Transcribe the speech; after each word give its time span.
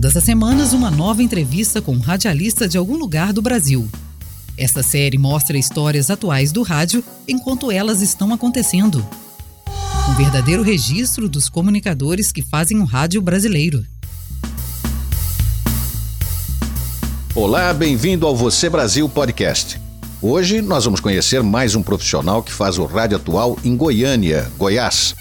Todas 0.00 0.16
as 0.16 0.24
semanas, 0.24 0.72
uma 0.72 0.90
nova 0.90 1.22
entrevista 1.22 1.82
com 1.82 1.92
um 1.92 1.98
radialista 1.98 2.66
de 2.66 2.78
algum 2.78 2.96
lugar 2.96 3.34
do 3.34 3.42
Brasil. 3.42 3.86
Esta 4.56 4.82
série 4.82 5.18
mostra 5.18 5.58
histórias 5.58 6.08
atuais 6.08 6.52
do 6.52 6.62
rádio 6.62 7.04
enquanto 7.28 7.70
elas 7.70 8.00
estão 8.00 8.32
acontecendo. 8.32 9.06
Um 10.08 10.14
verdadeiro 10.14 10.62
registro 10.62 11.28
dos 11.28 11.50
comunicadores 11.50 12.32
que 12.32 12.40
fazem 12.40 12.78
o 12.78 12.84
rádio 12.84 13.20
brasileiro. 13.20 13.84
Olá, 17.34 17.70
bem-vindo 17.74 18.26
ao 18.26 18.34
Você 18.34 18.70
Brasil 18.70 19.06
Podcast. 19.06 19.78
Hoje 20.22 20.62
nós 20.62 20.86
vamos 20.86 21.00
conhecer 21.00 21.42
mais 21.42 21.74
um 21.74 21.82
profissional 21.82 22.42
que 22.42 22.52
faz 22.54 22.78
o 22.78 22.86
rádio 22.86 23.18
atual 23.18 23.58
em 23.62 23.76
Goiânia, 23.76 24.50
Goiás. 24.56 25.14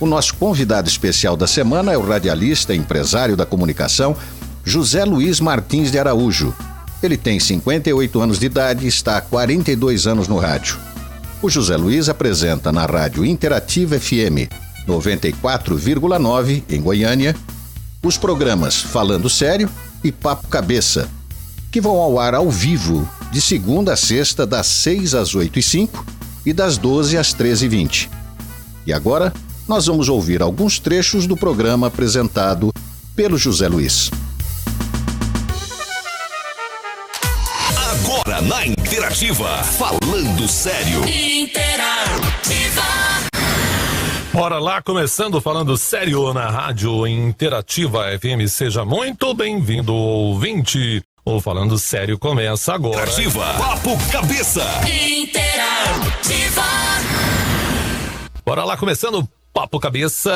O 0.00 0.06
nosso 0.06 0.34
convidado 0.34 0.88
especial 0.88 1.36
da 1.36 1.46
semana 1.46 1.92
é 1.92 1.98
o 1.98 2.06
radialista 2.06 2.74
e 2.74 2.78
empresário 2.78 3.36
da 3.36 3.44
comunicação 3.44 4.16
José 4.64 5.04
Luiz 5.04 5.40
Martins 5.40 5.92
de 5.92 5.98
Araújo. 5.98 6.54
Ele 7.02 7.16
tem 7.16 7.38
58 7.38 8.20
anos 8.20 8.38
de 8.38 8.46
idade 8.46 8.86
e 8.86 8.88
está 8.88 9.18
há 9.18 9.20
42 9.20 10.06
anos 10.06 10.26
no 10.26 10.38
rádio. 10.38 10.78
O 11.42 11.50
José 11.50 11.76
Luiz 11.76 12.08
apresenta 12.08 12.72
na 12.72 12.86
Rádio 12.86 13.24
Interativa 13.24 13.98
FM 13.98 14.48
94,9 14.88 16.64
em 16.68 16.80
Goiânia 16.80 17.36
os 18.02 18.16
programas 18.16 18.80
Falando 18.80 19.28
Sério 19.28 19.68
e 20.02 20.10
Papo 20.10 20.48
Cabeça 20.48 21.08
que 21.70 21.80
vão 21.80 21.96
ao 21.96 22.18
ar 22.18 22.34
ao 22.34 22.50
vivo, 22.50 23.08
de 23.30 23.40
segunda 23.40 23.92
a 23.92 23.96
sexta, 23.96 24.46
das 24.46 24.66
6 24.66 25.14
às 25.14 25.34
8 25.34 25.58
e 25.58 25.62
5 25.62 26.06
e 26.44 26.52
das 26.52 26.76
12 26.76 27.16
às 27.16 27.32
13 27.32 27.66
e 27.66 27.68
20. 27.68 28.10
E 28.86 28.92
agora, 28.92 29.32
nós 29.70 29.86
vamos 29.86 30.08
ouvir 30.08 30.42
alguns 30.42 30.80
trechos 30.80 31.28
do 31.28 31.36
programa 31.36 31.86
apresentado 31.86 32.72
pelo 33.14 33.38
José 33.38 33.68
Luiz. 33.68 34.10
Agora 37.92 38.42
na 38.42 38.66
Interativa, 38.66 39.62
falando 39.62 40.48
sério. 40.48 41.08
Interativa. 41.08 42.82
Bora 44.32 44.58
lá, 44.58 44.82
começando 44.82 45.40
falando 45.40 45.76
sério 45.76 46.34
na 46.34 46.50
Rádio 46.50 47.06
Interativa 47.06 48.06
FM. 48.18 48.48
Seja 48.48 48.84
muito 48.84 49.32
bem-vindo, 49.34 49.94
ouvinte. 49.94 51.00
O 51.24 51.40
Falando 51.40 51.78
Sério 51.78 52.18
começa 52.18 52.74
agora. 52.74 53.02
Interativa. 53.02 53.54
Papo 53.54 53.96
Cabeça. 54.10 54.64
Interativa. 54.82 56.64
Bora 58.44 58.64
lá, 58.64 58.76
começando 58.76 59.28
Papo 59.52 59.80
Cabeça. 59.80 60.30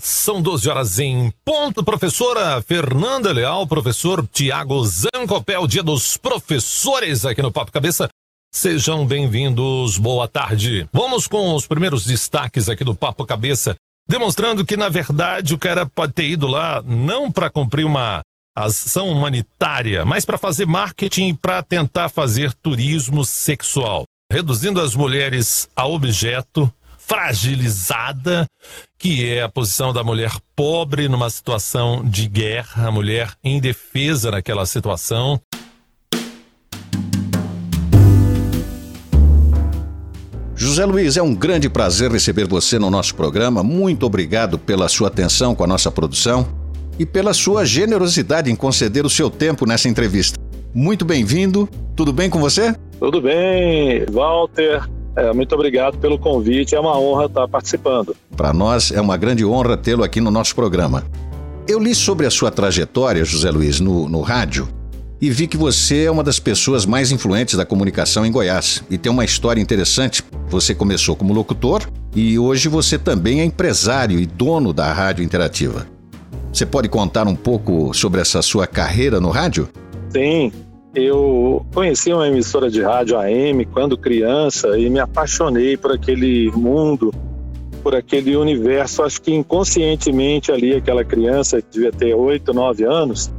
São 0.00 0.42
12 0.42 0.68
horas 0.68 0.98
em 0.98 1.32
ponto. 1.44 1.82
Professora 1.82 2.60
Fernanda 2.62 3.32
Leal, 3.32 3.66
professor 3.66 4.26
Tiago 4.30 4.84
Zancopel, 4.84 5.66
dia 5.66 5.82
dos 5.82 6.16
professores 6.16 7.24
aqui 7.24 7.40
no 7.42 7.50
Papo 7.50 7.72
Cabeça. 7.72 8.08
Sejam 8.54 9.06
bem-vindos, 9.06 9.98
boa 9.98 10.28
tarde. 10.28 10.88
Vamos 10.92 11.26
com 11.26 11.54
os 11.54 11.66
primeiros 11.66 12.04
destaques 12.04 12.68
aqui 12.68 12.84
do 12.84 12.94
Papo 12.94 13.24
Cabeça, 13.24 13.74
demonstrando 14.08 14.64
que, 14.64 14.76
na 14.76 14.88
verdade, 14.88 15.54
o 15.54 15.58
cara 15.58 15.86
pode 15.86 16.12
ter 16.12 16.26
ido 16.26 16.46
lá 16.46 16.82
não 16.86 17.30
para 17.32 17.50
cumprir 17.50 17.84
uma 17.84 18.20
ação 18.54 19.10
humanitária, 19.10 20.04
mas 20.04 20.24
para 20.24 20.38
fazer 20.38 20.66
marketing 20.66 21.34
para 21.34 21.62
tentar 21.62 22.08
fazer 22.08 22.54
turismo 22.54 23.24
sexual, 23.24 24.04
reduzindo 24.30 24.80
as 24.80 24.94
mulheres 24.94 25.68
a 25.76 25.86
objeto 25.86 26.72
fragilizada, 27.06 28.46
que 28.98 29.24
é 29.30 29.42
a 29.42 29.48
posição 29.48 29.92
da 29.92 30.02
mulher 30.02 30.32
pobre 30.56 31.08
numa 31.08 31.30
situação 31.30 32.04
de 32.04 32.28
guerra, 32.28 32.88
a 32.88 32.90
mulher 32.90 33.32
indefesa 33.44 34.32
naquela 34.32 34.66
situação. 34.66 35.40
José 40.56 40.84
Luiz, 40.84 41.16
é 41.16 41.22
um 41.22 41.34
grande 41.34 41.68
prazer 41.68 42.10
receber 42.10 42.48
você 42.48 42.78
no 42.78 42.90
nosso 42.90 43.14
programa. 43.14 43.62
Muito 43.62 44.04
obrigado 44.04 44.58
pela 44.58 44.88
sua 44.88 45.08
atenção 45.08 45.54
com 45.54 45.62
a 45.62 45.66
nossa 45.66 45.92
produção 45.92 46.48
e 46.98 47.06
pela 47.06 47.32
sua 47.32 47.64
generosidade 47.64 48.50
em 48.50 48.56
conceder 48.56 49.06
o 49.06 49.10
seu 49.10 49.30
tempo 49.30 49.64
nessa 49.64 49.88
entrevista. 49.88 50.40
Muito 50.74 51.04
bem-vindo. 51.04 51.68
Tudo 51.94 52.12
bem 52.12 52.28
com 52.28 52.40
você? 52.40 52.74
Tudo 52.98 53.20
bem, 53.20 54.06
Walter. 54.10 54.88
É, 55.16 55.32
muito 55.32 55.54
obrigado 55.54 55.98
pelo 55.98 56.18
convite. 56.18 56.74
É 56.74 56.80
uma 56.80 56.98
honra 56.98 57.26
estar 57.26 57.48
participando. 57.48 58.14
Para 58.36 58.52
nós 58.52 58.92
é 58.92 59.00
uma 59.00 59.16
grande 59.16 59.44
honra 59.44 59.76
tê-lo 59.76 60.04
aqui 60.04 60.20
no 60.20 60.30
nosso 60.30 60.54
programa. 60.54 61.04
Eu 61.66 61.78
li 61.80 61.94
sobre 61.94 62.26
a 62.26 62.30
sua 62.30 62.50
trajetória, 62.50 63.24
José 63.24 63.50
Luiz, 63.50 63.80
no, 63.80 64.08
no 64.08 64.20
rádio 64.20 64.68
e 65.20 65.30
vi 65.30 65.46
que 65.46 65.56
você 65.56 66.04
é 66.04 66.10
uma 66.10 66.22
das 66.22 66.38
pessoas 66.38 66.84
mais 66.84 67.10
influentes 67.10 67.56
da 67.56 67.64
comunicação 67.64 68.26
em 68.26 68.30
Goiás 68.30 68.82
e 68.90 68.98
tem 68.98 69.10
uma 69.10 69.24
história 69.24 69.60
interessante. 69.60 70.22
Você 70.48 70.74
começou 70.74 71.16
como 71.16 71.32
locutor 71.32 71.82
e 72.14 72.38
hoje 72.38 72.68
você 72.68 72.98
também 72.98 73.40
é 73.40 73.44
empresário 73.44 74.20
e 74.20 74.26
dono 74.26 74.72
da 74.72 74.92
Rádio 74.92 75.24
Interativa. 75.24 75.86
Você 76.52 76.66
pode 76.66 76.88
contar 76.88 77.26
um 77.26 77.34
pouco 77.34 77.92
sobre 77.94 78.20
essa 78.20 78.40
sua 78.42 78.66
carreira 78.66 79.20
no 79.20 79.30
rádio? 79.30 79.68
Sim, 80.10 80.52
eu 80.96 81.64
conheci 81.74 82.12
uma 82.12 82.26
emissora 82.28 82.70
de 82.70 82.82
rádio 82.82 83.18
AM 83.18 83.64
quando 83.66 83.96
criança 83.96 84.78
e 84.78 84.88
me 84.88 84.98
apaixonei 84.98 85.76
por 85.76 85.92
aquele 85.92 86.50
mundo, 86.52 87.12
por 87.82 87.94
aquele 87.94 88.36
universo. 88.36 89.02
Acho 89.02 89.20
que 89.20 89.34
inconscientemente 89.34 90.50
ali 90.50 90.74
aquela 90.74 91.04
criança 91.04 91.60
que 91.60 91.68
devia 91.70 91.92
ter 91.92 92.14
oito, 92.14 92.52
nove 92.52 92.84
anos 92.84 93.32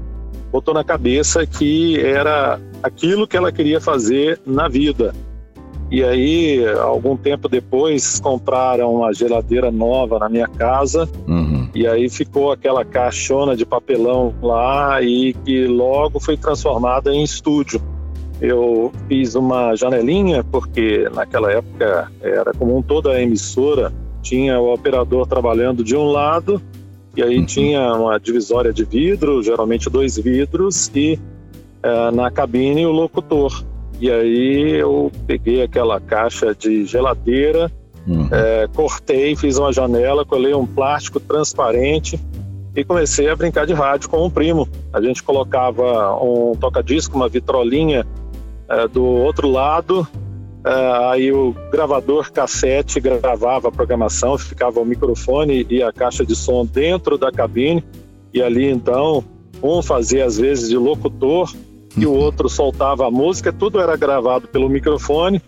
botou 0.52 0.74
na 0.74 0.84
cabeça 0.84 1.46
que 1.46 2.00
era 2.00 2.60
aquilo 2.82 3.28
que 3.28 3.36
ela 3.36 3.52
queria 3.52 3.80
fazer 3.80 4.40
na 4.46 4.68
vida. 4.68 5.14
E 5.90 6.04
aí, 6.04 6.66
algum 6.80 7.16
tempo 7.16 7.48
depois, 7.48 8.20
compraram 8.20 8.94
uma 8.96 9.14
geladeira 9.14 9.72
nova 9.72 10.20
na 10.20 10.28
minha 10.28 10.48
casa. 10.48 11.08
Uhum. 11.28 11.57
E 11.76 11.88
aí 11.88 12.10
ficou 12.10 12.52
aquela 12.52 12.84
caixona 12.84 13.56
de 13.56 13.66
papelão 13.66 14.34
lá 14.42 15.02
e 15.02 15.34
que 15.34 15.66
logo 15.66 16.20
foi 16.20 16.38
transformada 16.38 17.14
em 17.14 17.24
estúdio. 17.24 17.82
Eu 18.40 18.92
fiz 19.08 19.36
uma 19.36 19.76
janelinha, 19.76 20.44
porque 20.44 21.10
naquela 21.14 21.52
época 21.52 22.12
era 22.22 22.54
comum 22.54 22.82
toda 22.82 23.12
a 23.12 23.22
emissora 23.22 23.92
tinha 24.28 24.60
o 24.60 24.74
operador 24.74 25.26
trabalhando 25.26 25.84
de 25.84 25.96
um 25.96 26.06
lado 26.06 26.62
e 27.16 27.24
aí 27.24 27.40
uhum. 27.40 27.46
tinha 27.46 27.94
uma 27.94 28.20
divisória 28.20 28.74
de 28.74 28.84
vidro, 28.84 29.42
geralmente 29.42 29.90
dois 29.90 30.18
vidros, 30.18 30.92
e 30.94 31.18
uh, 31.84 32.14
na 32.14 32.30
cabine 32.30 32.86
o 32.86 32.92
locutor. 32.92 33.64
E 34.00 34.12
aí 34.12 34.74
eu 34.74 35.12
peguei 35.26 35.64
aquela 35.64 36.00
caixa 36.00 36.54
de 36.54 36.86
geladeira, 36.86 37.72
uhum. 38.08 38.30
é, 38.32 38.68
cortei, 38.74 39.36
fiz 39.36 39.58
uma 39.58 39.72
janela, 39.72 40.26
colei 40.26 40.54
um 40.54 40.66
plástico 40.66 41.20
transparente 41.20 42.20
e 42.76 42.84
comecei 42.84 43.30
a 43.30 43.36
brincar 43.36 43.66
de 43.66 43.74
rádio 43.74 44.10
com 44.10 44.26
um 44.26 44.30
primo. 44.30 44.68
A 44.94 45.02
gente 45.02 45.24
colocava 45.24 46.16
um 46.22 46.56
toca-disco, 46.56 47.16
uma 47.16 47.28
vitrolinha 47.28 48.06
é, 48.70 48.88
do 48.88 49.04
outro 49.04 49.50
lado, 49.50 50.08
é, 50.66 51.12
aí 51.12 51.32
o 51.32 51.56
gravador 51.72 52.32
cassete 52.32 53.00
gravava 53.00 53.70
a 53.70 53.72
programação, 53.72 54.38
ficava 54.38 54.80
o 54.80 54.86
microfone 54.86 55.66
e 55.70 55.82
a 55.82 55.94
caixa 55.94 56.26
de 56.26 56.36
som 56.36 56.66
dentro 56.66 57.18
da 57.18 57.32
cabine, 57.32 57.84
e 58.34 58.42
ali 58.42 58.70
então 58.70 59.24
um 59.64 59.82
fazia 59.82 60.26
às 60.26 60.38
vezes 60.38 60.70
de 60.70 60.78
locutor 60.78 61.52
e 61.96 62.06
o 62.06 62.14
outro 62.14 62.48
soltava 62.48 63.08
a 63.08 63.12
música, 63.12 63.52
tudo 63.52 63.80
era 63.80 63.96
gravado 63.96 64.48
pelo 64.48 64.70
microfone. 64.70 65.42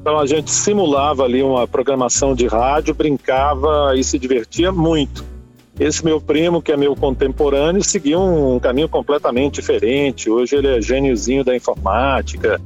Então 0.00 0.18
a 0.18 0.26
gente 0.26 0.50
simulava 0.50 1.24
ali 1.24 1.42
uma 1.42 1.68
programação 1.68 2.34
de 2.34 2.46
rádio, 2.46 2.94
brincava 2.94 3.92
e 3.94 4.02
se 4.02 4.18
divertia 4.18 4.72
muito. 4.72 5.24
Esse 5.78 6.04
meu 6.04 6.20
primo, 6.20 6.60
que 6.62 6.72
é 6.72 6.76
meu 6.76 6.96
contemporâneo, 6.96 7.82
seguiu 7.84 8.20
um 8.20 8.58
caminho 8.58 8.88
completamente 8.88 9.60
diferente. 9.60 10.30
Hoje 10.30 10.56
ele 10.56 10.68
é 10.68 10.80
gêniozinho 10.80 11.44
da 11.44 11.54
informática, 11.54 12.60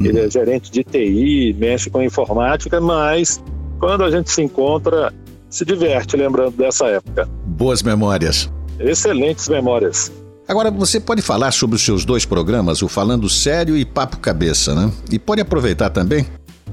ele 0.00 0.18
é 0.18 0.28
gerente 0.28 0.70
de 0.70 0.82
TI, 0.82 1.54
mexe 1.58 1.90
com 1.90 2.02
informática, 2.02 2.80
mas 2.80 3.42
quando 3.78 4.04
a 4.04 4.10
gente 4.10 4.30
se 4.30 4.42
encontra, 4.42 5.12
se 5.48 5.64
diverte 5.64 6.16
lembrando 6.16 6.56
dessa 6.56 6.86
época. 6.86 7.28
Boas 7.46 7.82
memórias. 7.82 8.52
Excelentes 8.78 9.48
memórias. 9.48 10.12
Agora, 10.46 10.70
você 10.70 10.98
pode 10.98 11.22
falar 11.22 11.52
sobre 11.52 11.76
os 11.76 11.84
seus 11.84 12.04
dois 12.04 12.24
programas, 12.24 12.82
o 12.82 12.88
Falando 12.88 13.28
Sério 13.28 13.76
e 13.76 13.84
Papo 13.84 14.18
Cabeça, 14.18 14.74
né? 14.74 14.92
E 15.10 15.18
pode 15.18 15.40
aproveitar 15.40 15.90
também 15.90 16.26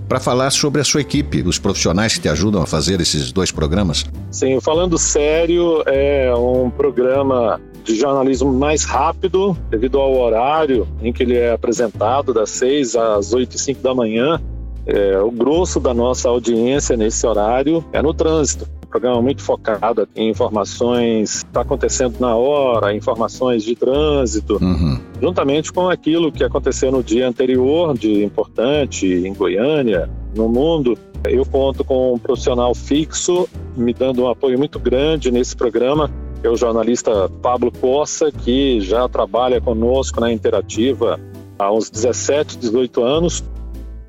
para 0.07 0.19
falar 0.19 0.51
sobre 0.51 0.81
a 0.81 0.83
sua 0.83 1.01
equipe, 1.01 1.41
os 1.41 1.59
profissionais 1.59 2.15
que 2.15 2.21
te 2.21 2.29
ajudam 2.29 2.61
a 2.61 2.65
fazer 2.65 3.01
esses 3.01 3.31
dois 3.31 3.51
programas. 3.51 4.05
Sim, 4.31 4.59
Falando 4.61 4.97
Sério 4.97 5.83
é 5.85 6.33
um 6.35 6.69
programa 6.69 7.59
de 7.83 7.95
jornalismo 7.95 8.51
mais 8.53 8.83
rápido, 8.83 9.57
devido 9.69 9.99
ao 9.99 10.17
horário 10.17 10.87
em 11.01 11.13
que 11.13 11.23
ele 11.23 11.37
é 11.37 11.51
apresentado, 11.51 12.33
das 12.33 12.49
6 12.51 12.95
às 12.95 13.33
8 13.33 13.55
e 13.55 13.59
5 13.59 13.81
da 13.81 13.93
manhã. 13.93 14.41
É, 14.85 15.19
o 15.19 15.31
grosso 15.31 15.79
da 15.79 15.93
nossa 15.93 16.29
audiência 16.29 16.95
nesse 16.95 17.25
horário 17.27 17.83
é 17.91 18.01
no 18.01 18.13
trânsito 18.13 18.76
programa 18.97 19.21
muito 19.21 19.43
focado 19.43 20.09
em 20.15 20.29
informações 20.29 21.43
que 21.43 21.49
está 21.49 21.61
acontecendo 21.61 22.19
na 22.19 22.35
hora, 22.35 22.95
informações 22.95 23.63
de 23.63 23.75
trânsito, 23.75 24.57
uhum. 24.59 24.99
juntamente 25.21 25.71
com 25.71 25.87
aquilo 25.87 26.31
que 26.31 26.43
aconteceu 26.43 26.91
no 26.91 27.03
dia 27.03 27.27
anterior 27.27 27.95
de 27.95 28.23
importante 28.23 29.05
em 29.05 29.33
Goiânia, 29.33 30.09
no 30.35 30.49
mundo. 30.49 30.97
Eu 31.25 31.45
conto 31.45 31.83
com 31.83 32.13
um 32.13 32.17
profissional 32.17 32.73
fixo 32.73 33.47
me 33.75 33.93
dando 33.93 34.23
um 34.23 34.29
apoio 34.29 34.57
muito 34.57 34.79
grande 34.79 35.29
nesse 35.31 35.55
programa, 35.55 36.09
é 36.43 36.49
o 36.49 36.55
jornalista 36.55 37.29
Pablo 37.41 37.71
Cossa, 37.71 38.31
que 38.31 38.81
já 38.81 39.07
trabalha 39.07 39.61
conosco 39.61 40.19
na 40.19 40.31
Interativa 40.31 41.19
há 41.59 41.71
uns 41.71 41.89
17, 41.89 42.57
18 42.57 43.03
anos. 43.03 43.43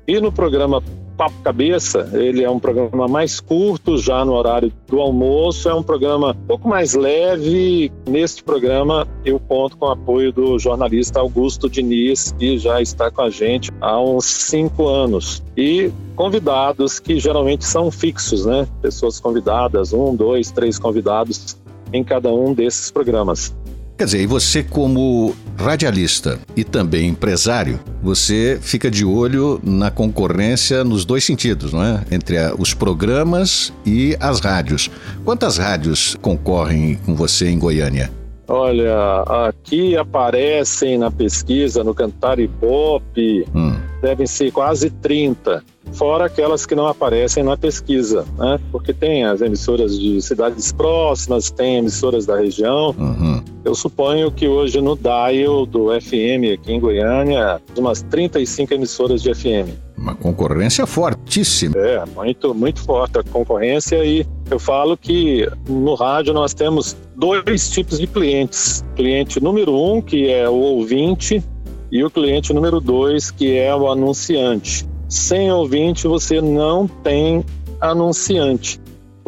E 0.07 0.19
no 0.19 0.31
programa 0.31 0.81
Papo 1.19 1.35
Cabeça, 1.43 2.09
ele 2.13 2.45
é 2.45 2.49
um 2.49 2.61
programa 2.61 3.05
mais 3.05 3.41
curto, 3.41 3.97
já 3.97 4.23
no 4.23 4.31
horário 4.31 4.71
do 4.87 5.01
almoço, 5.01 5.67
é 5.67 5.75
um 5.75 5.83
programa 5.83 6.31
um 6.31 6.47
pouco 6.47 6.69
mais 6.69 6.93
leve. 6.93 7.91
Neste 8.07 8.41
programa, 8.41 9.05
eu 9.25 9.37
conto 9.37 9.75
com 9.75 9.87
o 9.87 9.91
apoio 9.91 10.31
do 10.31 10.57
jornalista 10.57 11.19
Augusto 11.19 11.69
Diniz, 11.69 12.33
que 12.39 12.57
já 12.57 12.81
está 12.81 13.11
com 13.11 13.21
a 13.21 13.29
gente 13.29 13.69
há 13.81 13.99
uns 14.01 14.23
cinco 14.23 14.87
anos. 14.87 15.43
E 15.57 15.91
convidados 16.15 17.01
que 17.01 17.19
geralmente 17.19 17.65
são 17.65 17.91
fixos, 17.91 18.45
né? 18.45 18.65
Pessoas 18.81 19.19
convidadas, 19.19 19.91
um, 19.91 20.15
dois, 20.15 20.51
três 20.51 20.79
convidados 20.79 21.57
em 21.91 22.01
cada 22.01 22.31
um 22.31 22.53
desses 22.53 22.91
programas. 22.91 23.53
Quer 23.99 24.05
dizer, 24.05 24.21
e 24.21 24.25
você 24.25 24.63
como 24.63 25.35
radialista 25.57 26.39
e 26.55 26.63
também 26.63 27.09
empresário, 27.09 27.77
você 28.01 28.57
fica 28.61 28.89
de 28.89 29.03
olho 29.03 29.59
na 29.61 29.91
concorrência 29.91 30.85
nos 30.85 31.03
dois 31.03 31.25
sentidos, 31.25 31.73
não 31.73 31.83
é? 31.83 32.05
Entre 32.09 32.37
a, 32.37 32.55
os 32.57 32.73
programas 32.73 33.73
e 33.85 34.15
as 34.21 34.39
rádios. 34.39 34.89
Quantas 35.25 35.57
rádios 35.57 36.15
concorrem 36.21 36.97
com 37.05 37.13
você 37.13 37.49
em 37.49 37.59
Goiânia? 37.59 38.09
Olha, 38.47 39.21
aqui 39.49 39.97
aparecem 39.97 40.97
na 40.97 41.11
pesquisa, 41.11 41.83
no 41.83 41.93
Cantar 41.93 42.39
Ibope, 42.39 43.45
hum. 43.53 43.75
devem 44.01 44.25
ser 44.25 44.49
quase 44.53 44.89
30 44.89 45.61
fora 45.93 46.25
aquelas 46.25 46.65
que 46.65 46.75
não 46.75 46.87
aparecem 46.87 47.43
na 47.43 47.57
pesquisa, 47.57 48.25
né? 48.37 48.59
Porque 48.71 48.93
tem 48.93 49.25
as 49.25 49.41
emissoras 49.41 49.97
de 49.97 50.21
cidades 50.21 50.71
próximas, 50.71 51.49
tem 51.49 51.77
emissoras 51.77 52.25
da 52.25 52.37
região. 52.37 52.95
Uhum. 52.97 53.38
Eu 53.63 53.75
suponho 53.75 54.31
que 54.31 54.47
hoje 54.47 54.79
no 54.79 54.95
dial 54.95 55.65
do 55.65 55.89
FM 55.99 56.53
aqui 56.53 56.71
em 56.71 56.79
Goiânia, 56.79 57.61
umas 57.77 58.01
35 58.03 58.73
emissoras 58.73 59.21
de 59.21 59.33
FM. 59.33 59.69
Uma 59.97 60.15
concorrência 60.15 60.85
fortíssima. 60.87 61.75
É, 61.77 62.05
muito, 62.05 62.53
muito 62.53 62.81
forte 62.81 63.19
a 63.19 63.23
concorrência 63.23 64.03
e 64.05 64.25
eu 64.49 64.59
falo 64.59 64.95
que 64.95 65.45
no 65.67 65.93
rádio 65.95 66.33
nós 66.33 66.53
temos 66.53 66.95
dois 67.15 67.69
tipos 67.69 67.99
de 67.99 68.07
clientes. 68.07 68.83
Cliente 68.95 69.43
número 69.43 69.75
um, 69.75 70.01
que 70.01 70.31
é 70.31 70.47
o 70.47 70.55
ouvinte, 70.55 71.43
e 71.91 72.03
o 72.03 72.09
cliente 72.09 72.53
número 72.53 72.79
dois, 72.79 73.31
que 73.31 73.57
é 73.57 73.75
o 73.75 73.91
anunciante. 73.91 74.87
Sem 75.07 75.51
ouvinte, 75.51 76.07
você 76.07 76.39
não 76.39 76.87
tem 76.87 77.43
anunciante. 77.81 78.79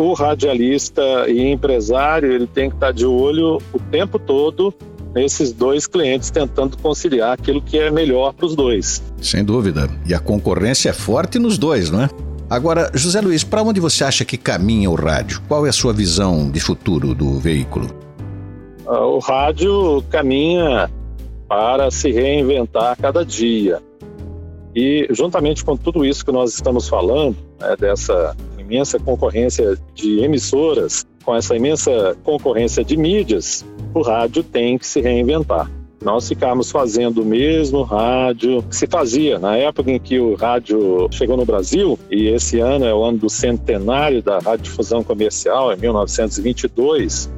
O 0.01 0.13
radialista 0.13 1.29
e 1.29 1.51
empresário, 1.51 2.31
ele 2.31 2.47
tem 2.47 2.69
que 2.69 2.75
estar 2.75 2.91
de 2.91 3.05
olho 3.05 3.59
o 3.71 3.79
tempo 3.91 4.17
todo 4.17 4.73
nesses 5.13 5.53
dois 5.53 5.85
clientes, 5.85 6.31
tentando 6.31 6.75
conciliar 6.77 7.33
aquilo 7.33 7.61
que 7.61 7.77
é 7.77 7.91
melhor 7.91 8.33
para 8.33 8.47
os 8.47 8.55
dois. 8.55 9.03
Sem 9.21 9.45
dúvida. 9.45 9.87
E 10.07 10.13
a 10.15 10.19
concorrência 10.19 10.89
é 10.89 10.93
forte 10.93 11.37
nos 11.37 11.55
dois, 11.55 11.91
não 11.91 12.01
é? 12.01 12.09
Agora, 12.49 12.89
José 12.95 13.21
Luiz, 13.21 13.43
para 13.43 13.61
onde 13.61 13.79
você 13.79 14.03
acha 14.03 14.25
que 14.25 14.37
caminha 14.37 14.89
o 14.89 14.95
rádio? 14.95 15.39
Qual 15.47 15.67
é 15.67 15.69
a 15.69 15.73
sua 15.73 15.93
visão 15.93 16.49
de 16.49 16.59
futuro 16.59 17.13
do 17.13 17.39
veículo? 17.39 17.87
Ah, 18.87 19.05
o 19.05 19.19
rádio 19.19 20.03
caminha 20.09 20.89
para 21.47 21.91
se 21.91 22.11
reinventar 22.11 22.93
a 22.93 22.95
cada 22.95 23.23
dia. 23.23 23.79
E, 24.75 25.07
juntamente 25.11 25.63
com 25.63 25.77
tudo 25.77 26.03
isso 26.03 26.25
que 26.25 26.31
nós 26.31 26.53
estamos 26.53 26.89
falando, 26.89 27.37
né, 27.59 27.75
dessa 27.77 28.35
imensa 28.71 28.97
concorrência 28.97 29.77
de 29.93 30.19
emissoras, 30.21 31.05
com 31.25 31.35
essa 31.35 31.55
imensa 31.55 32.17
concorrência 32.23 32.83
de 32.83 32.95
mídias, 32.95 33.65
o 33.93 34.01
rádio 34.01 34.43
tem 34.43 34.77
que 34.77 34.87
se 34.87 35.01
reinventar. 35.01 35.69
Nós 36.01 36.27
ficamos 36.27 36.71
fazendo 36.71 37.21
o 37.21 37.25
mesmo 37.25 37.83
rádio 37.83 38.63
que 38.63 38.75
se 38.75 38.87
fazia 38.87 39.37
na 39.37 39.55
época 39.55 39.91
em 39.91 39.99
que 39.99 40.19
o 40.19 40.35
rádio 40.35 41.07
chegou 41.11 41.37
no 41.37 41.45
Brasil, 41.45 41.99
e 42.09 42.27
esse 42.29 42.59
ano 42.59 42.85
é 42.85 42.93
o 42.93 43.03
ano 43.03 43.19
do 43.19 43.29
centenário 43.29 44.23
da 44.23 44.39
radiodifusão 44.39 45.03
comercial, 45.03 45.73
em 45.73 45.77
1922, 45.77 47.29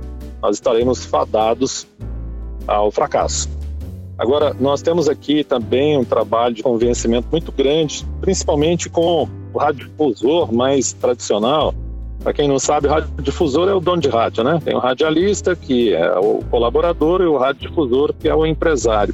nós 0.42 0.56
estaremos 0.56 1.04
fadados 1.04 1.88
ao 2.68 2.92
fracasso. 2.92 3.50
Agora, 4.18 4.56
nós 4.58 4.82
temos 4.82 5.10
aqui 5.10 5.44
também 5.44 5.98
um 5.98 6.06
trabalho 6.06 6.54
de 6.54 6.62
convencimento 6.62 7.28
muito 7.32 7.52
grande, 7.52 8.06
principalmente 8.22 8.88
com 8.88 9.28
o 9.54 9.58
radiodifusor 9.58 10.54
mais 10.54 10.94
tradicional. 10.94 11.74
Para 12.22 12.34
quem 12.34 12.48
não 12.48 12.58
sabe, 12.58 12.88
radiodifusor 12.88 13.68
é 13.68 13.74
o 13.74 13.80
dono 13.80 14.02
de 14.02 14.10
rádio, 14.10 14.44
né? 14.44 14.60
Tem 14.64 14.74
o 14.74 14.80
radialista, 14.80 15.56
que 15.56 15.94
é 15.94 16.18
o 16.18 16.42
colaborador, 16.50 17.22
e 17.22 17.26
o 17.26 17.38
radiodifusor, 17.38 18.14
que 18.14 18.30
é 18.30 18.36
o 18.36 18.46
empresário. 18.46 19.14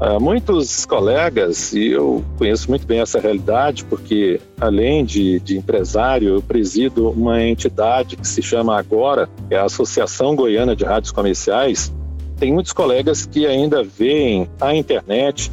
Uh, 0.00 0.18
muitos 0.18 0.86
colegas, 0.86 1.74
e 1.74 1.88
eu 1.88 2.24
conheço 2.38 2.70
muito 2.70 2.86
bem 2.86 3.00
essa 3.00 3.20
realidade, 3.20 3.84
porque 3.84 4.40
além 4.58 5.04
de, 5.04 5.38
de, 5.40 5.58
empresário, 5.58 6.36
eu 6.36 6.42
presido 6.42 7.10
uma 7.10 7.42
entidade 7.42 8.16
que 8.16 8.26
se 8.26 8.40
chama 8.40 8.78
Agora, 8.78 9.28
que 9.46 9.54
é 9.54 9.58
a 9.58 9.64
Associação 9.64 10.34
Goiana 10.34 10.74
de 10.74 10.84
Rádios 10.84 11.12
Comerciais, 11.12 11.92
tem 12.38 12.50
muitos 12.50 12.72
colegas 12.72 13.26
que 13.26 13.46
ainda 13.46 13.84
veem 13.84 14.48
a 14.58 14.74
internet 14.74 15.52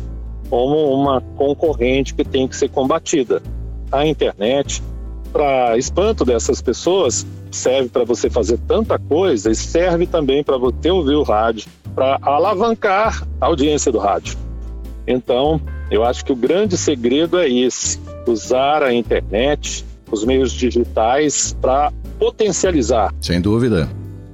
como 0.49 0.93
uma 0.93 1.19
concorrente 1.19 2.13
que 2.13 2.23
tem 2.23 2.47
que 2.47 2.55
ser 2.55 2.69
combatida. 2.69 3.43
A 3.91 4.05
internet, 4.05 4.83
para 5.31 5.77
espanto 5.77 6.25
dessas 6.25 6.61
pessoas, 6.61 7.25
serve 7.51 7.89
para 7.89 8.03
você 8.03 8.29
fazer 8.29 8.57
tanta 8.67 8.99
coisa 8.99 9.51
e 9.51 9.55
serve 9.55 10.05
também 10.05 10.43
para 10.43 10.57
você 10.57 10.89
ouvir 10.89 11.15
o 11.15 11.23
rádio, 11.23 11.67
para 11.95 12.19
alavancar 12.21 13.25
a 13.39 13.45
audiência 13.45 13.91
do 13.91 13.97
rádio. 13.97 14.37
Então, 15.07 15.61
eu 15.89 16.03
acho 16.03 16.25
que 16.25 16.31
o 16.31 16.35
grande 16.35 16.77
segredo 16.77 17.39
é 17.39 17.49
esse: 17.49 17.99
usar 18.27 18.83
a 18.83 18.93
internet, 18.93 19.85
os 20.11 20.25
meios 20.25 20.51
digitais 20.51 21.55
para 21.61 21.91
potencializar. 22.19 23.13
Sem 23.21 23.39
dúvida. 23.39 23.89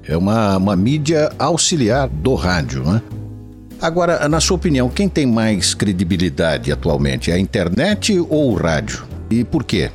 É 0.05 0.17
uma, 0.17 0.57
uma 0.57 0.75
mídia 0.75 1.31
auxiliar 1.39 2.10
do 2.10 2.36
rádio, 2.36 2.83
né? 2.83 3.01
Agora, 3.79 4.27
na 4.27 4.39
sua 4.39 4.55
opinião, 4.55 4.89
quem 4.89 5.07
tem 5.07 5.25
mais 5.25 5.74
credibilidade 5.74 6.72
atualmente? 6.72 7.31
A 7.31 7.39
internet 7.39 8.17
ou 8.29 8.51
o 8.51 8.53
rádio? 8.53 9.12
E 9.33 9.43
por 9.43 9.63
quê? 9.63 9.89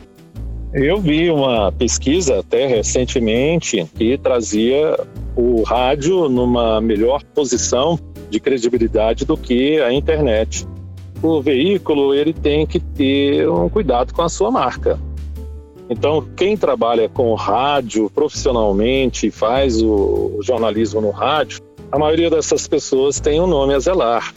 Eu 0.74 1.00
vi 1.00 1.30
uma 1.30 1.70
pesquisa 1.70 2.40
até 2.40 2.66
recentemente 2.66 3.86
que 3.94 4.18
trazia 4.18 4.98
o 5.36 5.62
rádio 5.62 6.28
numa 6.28 6.80
melhor 6.80 7.22
posição 7.22 7.96
de 8.28 8.40
credibilidade 8.40 9.24
do 9.24 9.36
que 9.36 9.80
a 9.80 9.92
internet. 9.92 10.66
O 11.22 11.40
veículo 11.40 12.12
ele 12.12 12.32
tem 12.32 12.66
que 12.66 12.80
ter 12.80 13.48
um 13.48 13.68
cuidado 13.68 14.12
com 14.12 14.22
a 14.22 14.28
sua 14.28 14.50
marca. 14.50 14.98
Então, 15.88 16.26
quem 16.36 16.56
trabalha 16.56 17.08
com 17.08 17.32
rádio 17.34 18.10
profissionalmente, 18.10 19.30
faz 19.30 19.80
o 19.80 20.40
jornalismo 20.42 21.00
no 21.00 21.10
rádio, 21.10 21.60
a 21.92 21.98
maioria 21.98 22.28
dessas 22.28 22.66
pessoas 22.66 23.20
tem 23.20 23.40
um 23.40 23.46
nome 23.46 23.72
a 23.72 23.78
zelar. 23.78 24.34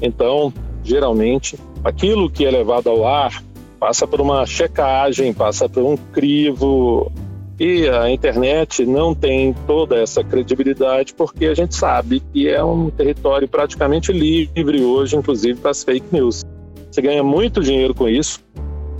Então, 0.00 0.52
geralmente, 0.84 1.58
aquilo 1.82 2.30
que 2.30 2.46
é 2.46 2.50
levado 2.52 2.88
ao 2.88 3.04
ar 3.04 3.42
passa 3.78 4.06
por 4.06 4.20
uma 4.20 4.44
checagem, 4.46 5.32
passa 5.32 5.68
por 5.68 5.84
um 5.84 5.96
crivo. 5.96 7.10
E 7.58 7.88
a 7.88 8.08
internet 8.10 8.86
não 8.86 9.14
tem 9.14 9.52
toda 9.66 9.96
essa 9.96 10.22
credibilidade 10.22 11.12
porque 11.12 11.46
a 11.46 11.54
gente 11.54 11.74
sabe 11.74 12.20
que 12.32 12.48
é 12.48 12.62
um 12.62 12.88
território 12.88 13.48
praticamente 13.48 14.12
livre 14.12 14.82
hoje, 14.82 15.16
inclusive 15.16 15.58
para 15.58 15.72
as 15.72 15.82
fake 15.82 16.06
news. 16.12 16.44
Você 16.90 17.02
ganha 17.02 17.22
muito 17.22 17.60
dinheiro 17.60 17.94
com 17.94 18.08
isso, 18.08 18.40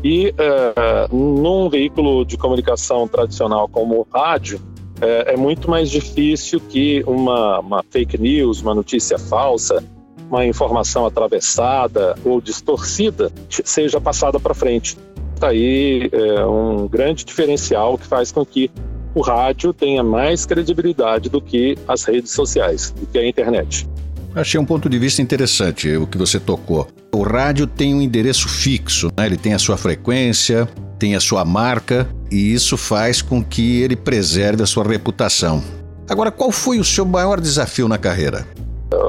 e 0.02 0.32
é, 0.38 1.08
num 1.12 1.68
veículo 1.68 2.24
de 2.24 2.36
comunicação 2.36 3.08
tradicional 3.08 3.68
como 3.68 4.00
o 4.00 4.06
rádio, 4.12 4.60
é, 5.00 5.34
é 5.34 5.36
muito 5.36 5.68
mais 5.70 5.90
difícil 5.90 6.60
que 6.60 7.02
uma, 7.06 7.60
uma 7.60 7.84
fake 7.90 8.18
news, 8.18 8.60
uma 8.60 8.74
notícia 8.74 9.18
falsa, 9.18 9.84
uma 10.30 10.46
informação 10.46 11.06
atravessada 11.06 12.14
ou 12.24 12.40
distorcida 12.40 13.32
seja 13.48 14.00
passada 14.00 14.38
para 14.38 14.54
frente. 14.54 14.96
Está 15.34 15.48
aí 15.48 16.10
é, 16.12 16.44
um 16.44 16.86
grande 16.88 17.24
diferencial 17.24 17.96
que 17.96 18.06
faz 18.06 18.32
com 18.32 18.44
que 18.44 18.70
o 19.14 19.20
rádio 19.20 19.72
tenha 19.72 20.02
mais 20.02 20.44
credibilidade 20.44 21.28
do 21.28 21.40
que 21.40 21.76
as 21.86 22.04
redes 22.04 22.32
sociais, 22.32 22.90
do 22.90 23.06
que 23.06 23.18
a 23.18 23.26
internet. 23.26 23.88
Achei 24.34 24.60
um 24.60 24.64
ponto 24.64 24.88
de 24.88 24.98
vista 24.98 25.22
interessante 25.22 25.96
o 25.96 26.06
que 26.06 26.18
você 26.18 26.38
tocou. 26.38 26.86
O 27.14 27.22
rádio 27.22 27.66
tem 27.66 27.94
um 27.94 28.02
endereço 28.02 28.48
fixo, 28.48 29.08
né? 29.16 29.26
ele 29.26 29.36
tem 29.36 29.54
a 29.54 29.58
sua 29.58 29.76
frequência, 29.76 30.68
tem 30.98 31.16
a 31.16 31.20
sua 31.20 31.44
marca 31.44 32.06
e 32.30 32.52
isso 32.52 32.76
faz 32.76 33.22
com 33.22 33.42
que 33.42 33.80
ele 33.80 33.96
preserve 33.96 34.62
a 34.62 34.66
sua 34.66 34.84
reputação. 34.84 35.62
Agora, 36.08 36.30
qual 36.30 36.50
foi 36.50 36.78
o 36.78 36.84
seu 36.84 37.04
maior 37.04 37.40
desafio 37.40 37.88
na 37.88 37.98
carreira? 37.98 38.46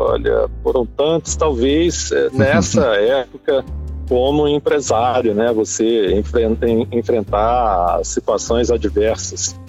Olha, 0.10 0.50
foram 0.63 0.86
tantos, 0.86 1.36
talvez 1.36 2.12
eh, 2.12 2.30
nessa 2.34 2.86
época, 2.96 3.63
como 4.08 4.48
empresário, 4.48 5.36
né? 5.36 5.54
Você 5.54 6.13
enfrenta, 6.13 6.68
enfrentar 6.68 8.04
situações 8.04 8.72
adversas. 8.72 9.60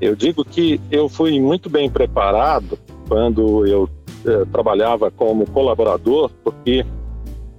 Eu 0.00 0.14
digo 0.14 0.44
que 0.44 0.80
eu 0.90 1.08
fui 1.08 1.40
muito 1.40 1.70
bem 1.70 1.88
preparado 1.88 2.78
quando 3.08 3.66
eu 3.66 3.88
eh, 4.26 4.44
trabalhava 4.52 5.10
como 5.10 5.46
colaborador, 5.46 6.30
porque 6.44 6.84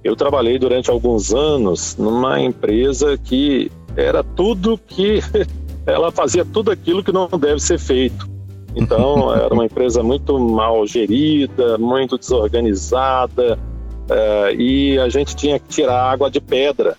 eu 0.04 0.14
trabalhei 0.14 0.56
durante 0.56 0.88
alguns 0.88 1.34
anos 1.34 1.96
numa 1.96 2.40
empresa 2.40 3.18
que 3.18 3.70
era 3.96 4.22
tudo 4.22 4.78
que 4.78 5.20
ela 5.84 6.12
fazia 6.12 6.44
tudo 6.44 6.70
aquilo 6.70 7.02
que 7.02 7.12
não 7.12 7.28
deve 7.28 7.60
ser 7.60 7.78
feito. 7.78 8.28
Então 8.74 9.34
era 9.34 9.52
uma 9.52 9.64
empresa 9.64 10.02
muito 10.02 10.38
mal 10.38 10.86
gerida, 10.86 11.76
muito 11.78 12.16
desorganizada 12.16 13.58
uh, 14.08 14.54
e 14.60 14.98
a 14.98 15.08
gente 15.08 15.34
tinha 15.34 15.58
que 15.58 15.68
tirar 15.68 16.10
água 16.10 16.30
de 16.30 16.40
pedra 16.40 16.96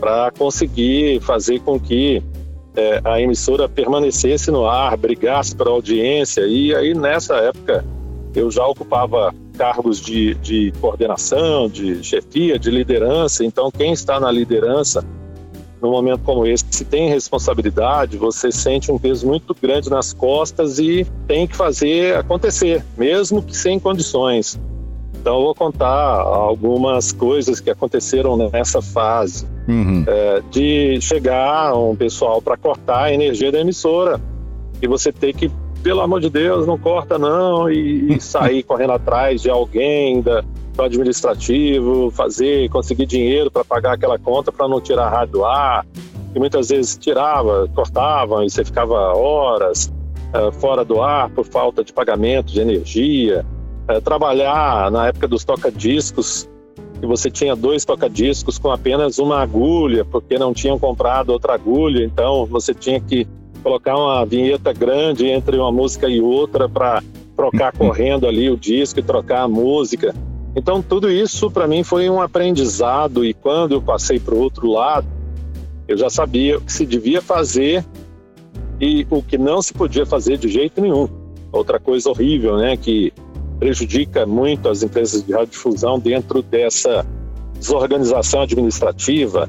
para 0.00 0.30
conseguir 0.30 1.20
fazer 1.20 1.60
com 1.60 1.78
que 1.78 2.18
uh, 2.18 3.08
a 3.08 3.20
emissora 3.20 3.68
permanecesse 3.68 4.50
no 4.50 4.66
ar, 4.66 4.96
brigasse 4.96 5.54
para 5.54 5.70
audiência 5.70 6.46
e 6.46 6.74
aí 6.74 6.94
nessa 6.94 7.36
época 7.36 7.84
eu 8.34 8.50
já 8.50 8.66
ocupava 8.66 9.34
cargos 9.56 10.00
de, 10.00 10.34
de 10.34 10.72
coordenação, 10.80 11.68
de 11.68 12.04
chefia, 12.04 12.58
de 12.58 12.70
liderança. 12.70 13.44
Então, 13.44 13.70
quem 13.70 13.92
está 13.92 14.20
na 14.20 14.30
liderança, 14.30 15.02
num 15.80 15.90
momento 15.90 16.20
como 16.24 16.46
esse, 16.46 16.64
se 16.70 16.84
tem 16.84 17.08
responsabilidade, 17.08 18.16
você 18.16 18.50
sente 18.50 18.90
um 18.90 18.98
peso 18.98 19.26
muito 19.26 19.54
grande 19.60 19.90
nas 19.90 20.12
costas 20.12 20.78
e 20.78 21.06
tem 21.26 21.46
que 21.46 21.54
fazer 21.54 22.16
acontecer, 22.16 22.82
mesmo 22.96 23.42
que 23.42 23.56
sem 23.56 23.78
condições. 23.78 24.58
Então, 25.20 25.38
eu 25.38 25.42
vou 25.42 25.54
contar 25.54 25.88
algumas 25.88 27.10
coisas 27.12 27.58
que 27.58 27.68
aconteceram 27.68 28.36
nessa 28.50 28.80
fase. 28.80 29.46
Uhum. 29.68 30.04
É, 30.06 30.42
de 30.48 31.00
chegar 31.00 31.74
um 31.74 31.96
pessoal 31.96 32.40
para 32.40 32.56
cortar 32.56 33.04
a 33.04 33.12
energia 33.12 33.50
da 33.50 33.58
emissora 33.58 34.20
e 34.80 34.86
você 34.86 35.10
ter 35.10 35.34
que 35.34 35.50
pelo 35.82 36.00
amor 36.00 36.20
de 36.20 36.28
Deus, 36.28 36.66
não 36.66 36.76
corta 36.76 37.16
não, 37.16 37.70
e, 37.70 38.14
e 38.14 38.18
sair 38.22 38.62
correndo 38.62 38.92
atrás 38.92 39.42
de 39.42 39.50
alguém 39.50 40.20
da, 40.20 40.44
administrativo, 40.84 42.10
fazer, 42.10 42.68
conseguir 42.68 43.06
dinheiro 43.06 43.50
para 43.50 43.64
pagar 43.64 43.94
aquela 43.94 44.18
conta 44.18 44.52
para 44.52 44.68
não 44.68 44.80
tirar 44.80 45.06
a 45.06 45.10
rádio 45.10 45.32
do 45.32 45.44
ar. 45.44 45.86
E 46.34 46.38
muitas 46.38 46.68
vezes 46.68 46.96
tirava, 46.96 47.68
cortavam 47.74 48.44
e 48.44 48.50
você 48.50 48.64
ficava 48.64 48.94
horas 49.16 49.92
uh, 50.34 50.52
fora 50.52 50.84
do 50.84 51.02
ar 51.02 51.30
por 51.30 51.46
falta 51.46 51.82
de 51.82 51.92
pagamento 51.92 52.52
de 52.52 52.60
energia. 52.60 53.44
Uh, 53.88 54.00
trabalhar 54.00 54.90
na 54.90 55.08
época 55.08 55.26
dos 55.26 55.44
toca-discos, 55.44 56.48
que 57.00 57.06
você 57.06 57.30
tinha 57.30 57.54
dois 57.54 57.84
toca-discos 57.84 58.58
com 58.58 58.70
apenas 58.70 59.18
uma 59.18 59.40
agulha, 59.40 60.04
porque 60.04 60.38
não 60.38 60.52
tinham 60.52 60.78
comprado 60.78 61.30
outra 61.30 61.54
agulha, 61.54 62.04
então 62.04 62.46
você 62.46 62.74
tinha 62.74 63.00
que 63.00 63.26
colocar 63.62 63.96
uma 63.96 64.24
vinheta 64.24 64.72
grande 64.72 65.26
entre 65.26 65.56
uma 65.56 65.72
música 65.72 66.08
e 66.08 66.20
outra 66.20 66.68
para 66.68 67.02
trocar 67.34 67.72
correndo 67.76 68.26
ali 68.26 68.50
o 68.50 68.56
disco 68.56 69.00
e 69.00 69.02
trocar 69.02 69.42
a 69.42 69.48
música. 69.48 70.14
Então 70.56 70.80
tudo 70.80 71.10
isso 71.10 71.50
para 71.50 71.68
mim 71.68 71.84
foi 71.84 72.08
um 72.08 72.20
aprendizado 72.20 73.22
e 73.22 73.34
quando 73.34 73.72
eu 73.72 73.82
passei 73.82 74.18
para 74.18 74.34
o 74.34 74.38
outro 74.38 74.72
lado, 74.72 75.06
eu 75.86 75.98
já 75.98 76.08
sabia 76.08 76.56
o 76.56 76.62
que 76.62 76.72
se 76.72 76.86
devia 76.86 77.20
fazer 77.20 77.84
e 78.80 79.06
o 79.10 79.22
que 79.22 79.36
não 79.36 79.60
se 79.60 79.74
podia 79.74 80.06
fazer 80.06 80.38
de 80.38 80.48
jeito 80.48 80.80
nenhum. 80.80 81.08
Outra 81.52 81.78
coisa 81.78 82.08
horrível, 82.08 82.56
né, 82.56 82.74
que 82.74 83.12
prejudica 83.58 84.24
muito 84.24 84.68
as 84.68 84.82
empresas 84.82 85.22
de 85.22 85.32
radiodifusão 85.32 85.98
dentro 85.98 86.42
dessa 86.42 87.06
desorganização 87.58 88.42
administrativa, 88.42 89.48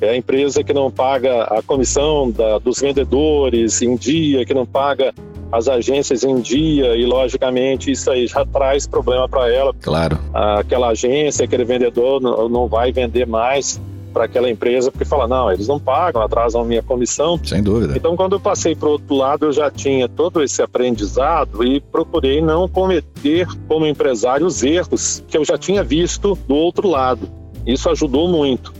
é 0.00 0.10
a 0.10 0.16
empresa 0.16 0.64
que 0.64 0.72
não 0.72 0.90
paga 0.90 1.44
a 1.44 1.62
comissão 1.62 2.30
da, 2.30 2.58
dos 2.58 2.80
vendedores 2.80 3.80
em 3.82 3.94
dia, 3.96 4.44
que 4.44 4.52
não 4.52 4.66
paga 4.66 5.14
as 5.50 5.68
agências 5.68 6.24
em 6.24 6.40
dia 6.40 6.96
e 6.96 7.04
logicamente 7.04 7.90
isso 7.90 8.10
aí 8.10 8.26
já 8.26 8.44
traz 8.44 8.86
problema 8.86 9.28
para 9.28 9.52
ela. 9.52 9.74
Claro. 9.80 10.18
Aquela 10.32 10.88
agência, 10.88 11.44
aquele 11.44 11.64
vendedor 11.64 12.20
não, 12.20 12.66
vai 12.66 12.92
vender 12.92 13.26
mais 13.26 13.80
para 14.12 14.24
aquela 14.24 14.50
empresa 14.50 14.90
porque 14.90 15.04
fala 15.04 15.28
não, 15.28 15.52
eles 15.52 15.68
não 15.68 15.78
pagam, 15.78 16.22
atrasam 16.22 16.62
a 16.62 16.64
minha 16.64 16.82
comissão. 16.82 17.38
Sem 17.44 17.62
dúvida. 17.62 17.94
Então 17.96 18.16
quando 18.16 18.34
eu 18.34 18.40
passei 18.40 18.74
para 18.74 18.88
o 18.88 18.92
outro 18.92 19.14
lado 19.14 19.46
eu 19.46 19.52
já 19.52 19.70
tinha 19.70 20.08
todo 20.08 20.42
esse 20.42 20.62
aprendizado 20.62 21.62
e 21.64 21.80
procurei 21.80 22.40
não 22.40 22.68
cometer 22.68 23.46
como 23.68 23.86
empresário 23.86 24.46
os 24.46 24.62
erros 24.62 25.22
que 25.28 25.36
eu 25.36 25.44
já 25.44 25.58
tinha 25.58 25.84
visto 25.84 26.36
do 26.48 26.54
outro 26.54 26.88
lado. 26.88 27.28
Isso 27.66 27.90
ajudou 27.90 28.28
muito. 28.28 28.72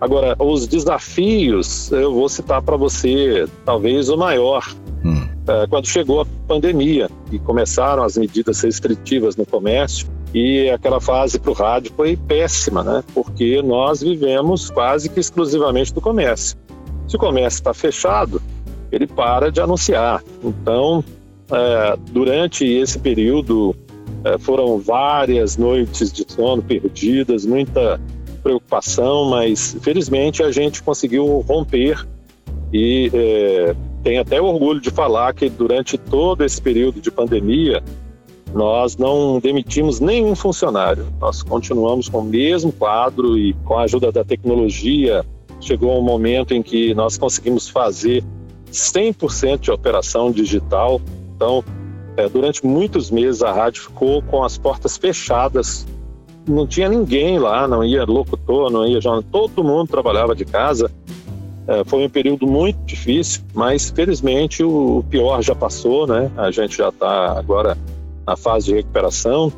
Agora, 0.00 0.36
os 0.38 0.66
desafios, 0.68 1.90
eu 1.90 2.14
vou 2.14 2.28
citar 2.28 2.62
para 2.62 2.76
você, 2.76 3.48
talvez 3.64 4.08
o 4.08 4.16
maior. 4.16 4.64
É, 5.48 5.66
quando 5.66 5.86
chegou 5.86 6.20
a 6.20 6.26
pandemia 6.46 7.08
e 7.32 7.38
começaram 7.38 8.02
as 8.02 8.18
medidas 8.18 8.60
restritivas 8.60 9.34
no 9.34 9.46
comércio, 9.46 10.06
e 10.34 10.68
aquela 10.68 11.00
fase 11.00 11.38
para 11.38 11.50
o 11.50 11.54
rádio 11.54 11.90
foi 11.96 12.16
péssima, 12.16 12.84
né? 12.84 13.02
Porque 13.14 13.62
nós 13.62 14.02
vivemos 14.02 14.68
quase 14.68 15.08
que 15.08 15.18
exclusivamente 15.18 15.94
do 15.94 16.02
comércio. 16.02 16.54
Se 17.06 17.16
o 17.16 17.18
comércio 17.18 17.60
está 17.60 17.72
fechado, 17.72 18.42
ele 18.92 19.06
para 19.06 19.50
de 19.50 19.58
anunciar. 19.58 20.22
Então, 20.44 21.02
é, 21.50 21.98
durante 22.12 22.66
esse 22.66 22.98
período, 22.98 23.74
é, 24.22 24.36
foram 24.36 24.78
várias 24.78 25.56
noites 25.56 26.12
de 26.12 26.30
sono 26.30 26.62
perdidas, 26.62 27.46
muita 27.46 27.98
preocupação, 28.42 29.30
mas 29.30 29.76
felizmente 29.80 30.42
a 30.42 30.52
gente 30.52 30.82
conseguiu 30.82 31.42
romper 31.48 32.06
e 32.70 33.10
é, 33.14 33.74
tem 34.02 34.18
até 34.18 34.40
orgulho 34.40 34.80
de 34.80 34.90
falar 34.90 35.34
que 35.34 35.48
durante 35.48 35.98
todo 35.98 36.44
esse 36.44 36.60
período 36.60 37.00
de 37.00 37.10
pandemia 37.10 37.82
nós 38.54 38.96
não 38.96 39.38
demitimos 39.38 40.00
nenhum 40.00 40.34
funcionário. 40.34 41.06
Nós 41.20 41.42
continuamos 41.42 42.08
com 42.08 42.20
o 42.20 42.24
mesmo 42.24 42.72
quadro 42.72 43.36
e 43.38 43.52
com 43.64 43.78
a 43.78 43.82
ajuda 43.82 44.10
da 44.10 44.24
tecnologia 44.24 45.24
chegou 45.60 45.98
um 45.98 46.02
momento 46.02 46.54
em 46.54 46.62
que 46.62 46.94
nós 46.94 47.18
conseguimos 47.18 47.68
fazer 47.68 48.24
100% 48.72 49.60
de 49.60 49.70
operação 49.70 50.30
digital. 50.30 51.00
Então, 51.34 51.62
é, 52.16 52.28
durante 52.28 52.64
muitos 52.64 53.10
meses 53.10 53.42
a 53.42 53.52
rádio 53.52 53.82
ficou 53.82 54.22
com 54.22 54.42
as 54.42 54.56
portas 54.56 54.96
fechadas 54.96 55.86
não 56.48 56.66
tinha 56.66 56.88
ninguém 56.88 57.38
lá, 57.38 57.68
não 57.68 57.84
ia 57.84 58.04
locutor, 58.04 58.70
não 58.70 58.86
ia 58.86 59.00
jornal, 59.00 59.22
todo 59.22 59.62
mundo 59.62 59.88
trabalhava 59.88 60.34
de 60.34 60.44
casa. 60.44 60.90
É, 61.68 61.84
foi 61.84 62.04
um 62.04 62.08
período 62.08 62.46
muito 62.46 62.78
difícil, 62.86 63.42
mas 63.52 63.90
felizmente 63.90 64.64
o 64.64 65.04
pior 65.10 65.42
já 65.42 65.54
passou, 65.54 66.06
né? 66.06 66.30
A 66.36 66.50
gente 66.50 66.78
já 66.78 66.88
está 66.88 67.38
agora 67.38 67.76
na 68.26 68.36
fase 68.36 68.66
de 68.66 68.74
recuperação. 68.74 69.52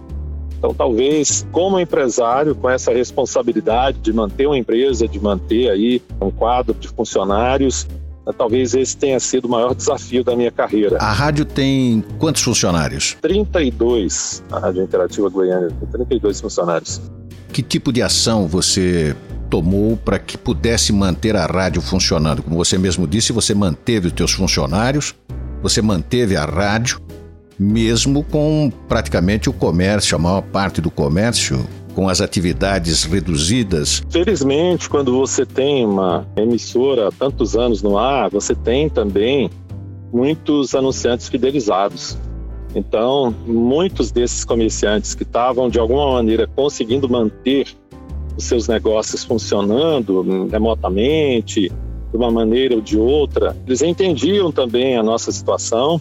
Então, 0.58 0.74
talvez, 0.74 1.46
como 1.52 1.78
empresário, 1.78 2.54
com 2.54 2.68
essa 2.68 2.92
responsabilidade 2.92 3.98
de 4.00 4.12
manter 4.12 4.46
uma 4.46 4.58
empresa, 4.58 5.06
de 5.08 5.18
manter 5.18 5.70
aí 5.70 6.02
um 6.20 6.30
quadro 6.30 6.74
de 6.74 6.88
funcionários, 6.88 7.86
Talvez 8.36 8.74
esse 8.74 8.96
tenha 8.96 9.18
sido 9.18 9.46
o 9.46 9.48
maior 9.48 9.74
desafio 9.74 10.22
da 10.22 10.36
minha 10.36 10.50
carreira. 10.50 10.98
A 10.98 11.12
rádio 11.12 11.44
tem 11.44 12.04
quantos 12.18 12.42
funcionários? 12.42 13.16
32. 13.20 14.44
A 14.52 14.58
Rádio 14.58 14.84
Interativa 14.84 15.28
Goiânia 15.28 15.68
tem 15.68 15.88
32 15.88 16.40
funcionários. 16.40 17.00
Que 17.52 17.62
tipo 17.62 17.92
de 17.92 18.02
ação 18.02 18.46
você 18.46 19.16
tomou 19.50 19.96
para 19.96 20.18
que 20.18 20.38
pudesse 20.38 20.92
manter 20.92 21.34
a 21.34 21.44
rádio 21.44 21.82
funcionando? 21.82 22.42
Como 22.42 22.56
você 22.56 22.78
mesmo 22.78 23.06
disse, 23.06 23.32
você 23.32 23.52
manteve 23.52 24.06
os 24.06 24.12
teus 24.12 24.30
funcionários, 24.30 25.14
você 25.60 25.82
manteve 25.82 26.36
a 26.36 26.44
rádio, 26.44 27.00
mesmo 27.58 28.22
com 28.22 28.72
praticamente 28.88 29.50
o 29.50 29.52
comércio, 29.52 30.16
a 30.16 30.18
maior 30.18 30.40
parte 30.40 30.80
do 30.80 30.90
comércio 30.90 31.66
com 31.94 32.08
as 32.08 32.20
atividades 32.20 33.04
reduzidas? 33.04 34.02
Felizmente, 34.08 34.88
quando 34.88 35.18
você 35.18 35.44
tem 35.44 35.84
uma 35.84 36.26
emissora 36.36 37.08
há 37.08 37.12
tantos 37.12 37.56
anos 37.56 37.82
no 37.82 37.98
ar, 37.98 38.30
você 38.30 38.54
tem 38.54 38.88
também 38.88 39.50
muitos 40.12 40.74
anunciantes 40.74 41.28
fidelizados. 41.28 42.16
Então, 42.74 43.34
muitos 43.46 44.12
desses 44.12 44.44
comerciantes 44.44 45.14
que 45.14 45.24
estavam 45.24 45.68
de 45.68 45.78
alguma 45.78 46.12
maneira 46.12 46.46
conseguindo 46.46 47.08
manter 47.08 47.66
os 48.36 48.44
seus 48.44 48.68
negócios 48.68 49.24
funcionando 49.24 50.48
remotamente, 50.50 51.70
de 52.10 52.16
uma 52.16 52.30
maneira 52.30 52.74
ou 52.74 52.80
de 52.80 52.98
outra, 52.98 53.56
eles 53.66 53.82
entendiam 53.82 54.50
também 54.50 54.96
a 54.96 55.02
nossa 55.02 55.30
situação. 55.30 56.00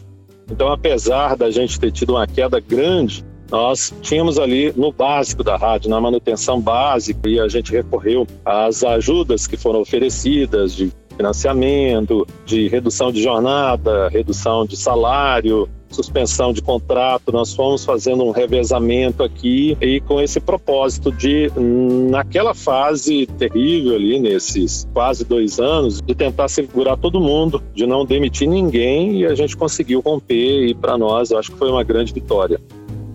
Então, 0.52 0.72
apesar 0.72 1.36
da 1.36 1.52
gente 1.52 1.80
ter 1.80 1.92
tido 1.92 2.12
uma 2.12 2.26
queda 2.26 2.60
grande 2.60 3.24
nós 3.52 3.94
tínhamos 4.02 4.38
ali 4.38 4.72
no 4.76 4.92
básico 4.92 5.44
da 5.44 5.58
rádio, 5.58 5.90
na 5.90 6.00
manutenção 6.00 6.62
básica, 6.62 7.28
e 7.28 7.40
a 7.40 7.48
gente 7.48 7.72
recorreu 7.72 8.28
às 8.46 8.84
ajudas 8.84 9.48
que 9.48 9.58
foram 9.58 9.82
oferecidas 9.82 10.76
de 10.76 10.92
financiamento, 11.18 12.28
de 12.46 12.68
redução 12.68 13.12
de 13.12 13.22
jornada, 13.22 14.08
redução 14.10 14.66
de 14.66 14.78
salário, 14.78 15.68
suspensão 15.90 16.54
de 16.54 16.62
contrato, 16.62 17.32
nós 17.32 17.54
fomos 17.54 17.84
fazendo 17.84 18.24
um 18.24 18.32
revezamento 18.32 19.24
aqui 19.24 19.78
e 19.82 20.00
com 20.02 20.22
esse 20.22 20.40
propósito 20.40 21.12
de, 21.12 21.52
naquela 22.10 22.54
fase 22.54 23.26
terrível 23.38 23.96
ali, 23.96 24.20
nesses 24.20 24.88
quase 24.94 25.26
dois 25.26 25.60
anos, 25.60 26.02
de 26.02 26.16
tentar 26.16 26.48
segurar 26.48 26.98
todo 26.98 27.20
mundo, 27.20 27.62
de 27.74 27.86
não 27.86 28.06
demitir 28.06 28.48
ninguém 28.48 29.20
e 29.20 29.26
a 29.26 29.36
gente 29.36 29.56
conseguiu 29.56 30.02
romper 30.02 30.68
e 30.68 30.74
para 30.74 30.98
nós 30.98 31.32
eu 31.32 31.38
acho 31.38 31.52
que 31.52 31.58
foi 31.58 31.70
uma 31.70 31.84
grande 31.84 32.14
vitória. 32.14 32.60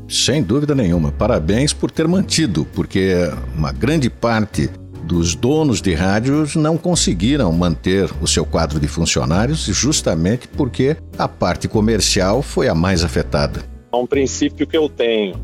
Sem 0.09 0.43
dúvida 0.43 0.75
nenhuma. 0.75 1.11
Parabéns 1.11 1.73
por 1.73 1.91
ter 1.91 2.07
mantido, 2.07 2.67
porque 2.75 3.15
uma 3.57 3.73
grande 3.73 4.11
parte 4.11 4.71
dos 5.07 5.35
donos 5.35 5.81
de 5.81 5.95
rádios 5.95 6.57
não 6.57 6.77
conseguiram 6.77 7.53
manter 7.53 8.11
o 8.21 8.27
seu 8.27 8.45
quadro 8.45 8.81
de 8.81 8.89
funcionários 8.89 9.65
justamente 9.67 10.49
porque 10.49 10.97
a 11.19 11.29
parte 11.29 11.69
comercial 11.69 12.43
foi 12.43 12.69
a 12.69 12.75
mais 12.75 13.05
afetada. 13.05 13.63
Um 13.93 14.07
princípio 14.07 14.67
que 14.67 14.77
eu 14.77 14.89
tenho, 14.89 15.37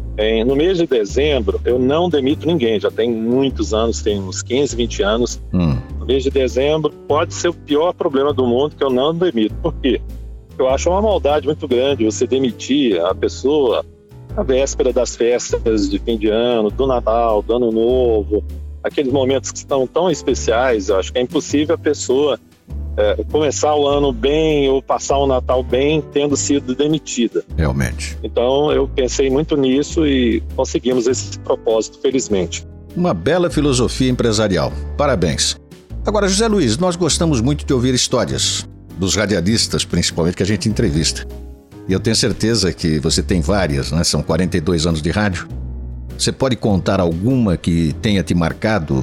no 0.45 0.57
mês 0.57 0.79
de 0.79 0.87
dezembro, 0.87 1.61
eu 1.65 1.79
não 1.79 2.09
demito 2.09 2.47
ninguém, 2.47 2.81
já 2.81 2.91
tem 2.91 3.11
muitos 3.11 3.73
anos, 3.73 4.03
tem 4.03 4.21
uns 4.21 4.43
15, 4.43 4.75
20 4.75 5.03
anos. 5.03 5.41
Hum. 5.53 5.79
No 5.99 6.07
mês 6.07 6.25
de 6.25 6.31
dezembro 6.31 6.91
pode 7.07 7.33
ser 7.33 7.49
o 7.49 7.55
pior 7.55 7.93
problema 7.93 8.33
do 8.33 8.47
mundo 8.47 8.75
que 8.77 8.83
eu 8.83 8.91
não 8.91 9.15
demito. 9.15 9.55
Por 9.63 9.73
quê? 9.75 10.01
Eu 10.59 10.69
acho 10.69 10.91
uma 10.91 11.01
maldade 11.01 11.47
muito 11.47 11.67
grande 11.69 12.05
você 12.05 12.27
demitir 12.27 13.01
a 13.01 13.15
pessoa 13.15 13.85
na 14.37 14.43
véspera 14.43 14.93
das 14.93 15.17
festas 15.17 15.89
de 15.89 15.99
fim 15.99 16.19
de 16.19 16.29
ano, 16.29 16.71
do 16.71 16.87
Natal, 16.87 17.43
do 17.43 17.57
Ano 17.57 17.73
Novo, 17.73 18.45
aqueles 18.83 19.13
momentos 19.13 19.51
que 19.51 19.59
estão 19.59 19.87
tão 19.87 20.11
especiais, 20.11 20.89
eu 20.89 20.99
acho 20.99 21.13
que 21.13 21.19
é 21.19 21.23
impossível 21.23 21.75
a 21.75 21.79
pessoa 21.79 22.39
é, 22.97 23.25
começar 23.31 23.75
o 23.75 23.87
ano 23.87 24.13
bem 24.13 24.69
ou 24.69 24.83
passar 24.83 25.19
o 25.19 25.27
Natal 25.27 25.63
bem 25.63 26.03
tendo 26.13 26.37
sido 26.37 26.75
demitida. 26.75 27.45
Realmente. 27.57 28.19
Então 28.23 28.71
eu 28.73 28.89
pensei 28.89 29.31
muito 29.31 29.57
nisso 29.57 30.07
e 30.07 30.43
conseguimos 30.57 31.07
esse 31.07 31.39
propósito, 31.41 31.99
felizmente. 32.01 32.67
Uma 32.97 33.15
bela 33.15 33.49
filosofia 33.49 34.11
empresarial. 34.11 34.73
Parabéns. 34.97 35.57
Agora, 36.05 36.29
José 36.29 36.49
Luiz, 36.49 36.79
nós 36.79 36.97
gostamos 36.97 37.41
muito 37.41 37.65
de 37.65 37.73
ouvir 37.73 37.95
histórias, 37.95 38.67
dos 38.99 39.15
radialistas 39.15 39.85
principalmente 39.85 40.37
que 40.37 40.43
a 40.43 40.47
gente 40.47 40.69
entrevista. 40.69 41.27
E 41.89 41.93
eu 41.93 42.01
tenho 42.01 42.17
certeza 42.17 42.73
que 42.73 42.99
você 42.99 43.23
tem 43.23 43.41
várias, 43.41 43.93
né? 43.93 44.05
São 44.05 44.23
42 44.23 44.87
anos 44.87 45.03
de 45.03 45.11
rádio. 45.11 45.49
Você 46.21 46.33
pode 46.33 46.55
contar 46.55 47.01
alguma 47.01 47.57
que 47.57 47.95
tenha 47.95 48.23
te 48.23 48.35
marcado? 48.35 49.03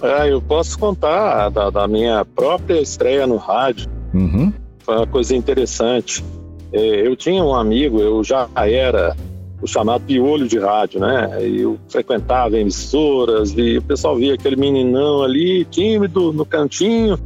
É, 0.00 0.32
eu 0.32 0.40
posso 0.40 0.78
contar 0.78 1.50
da, 1.50 1.68
da 1.68 1.86
minha 1.86 2.24
própria 2.24 2.80
estreia 2.80 3.26
no 3.26 3.36
rádio. 3.36 3.90
Uhum. 4.14 4.50
Foi 4.78 4.96
uma 4.96 5.06
coisa 5.06 5.36
interessante. 5.36 6.24
É, 6.72 7.06
eu 7.06 7.14
tinha 7.14 7.44
um 7.44 7.54
amigo, 7.54 8.00
eu 8.00 8.24
já 8.24 8.48
era 8.56 9.14
o 9.60 9.66
chamado 9.66 10.00
piolho 10.04 10.48
de 10.48 10.58
rádio, 10.58 10.98
né? 10.98 11.42
Eu 11.42 11.78
frequentava 11.90 12.58
emissoras 12.58 13.52
e 13.54 13.76
o 13.76 13.82
pessoal 13.82 14.16
via 14.16 14.32
aquele 14.32 14.56
meninão 14.56 15.22
ali, 15.22 15.66
tímido, 15.66 16.32
no 16.32 16.46
cantinho. 16.46 17.18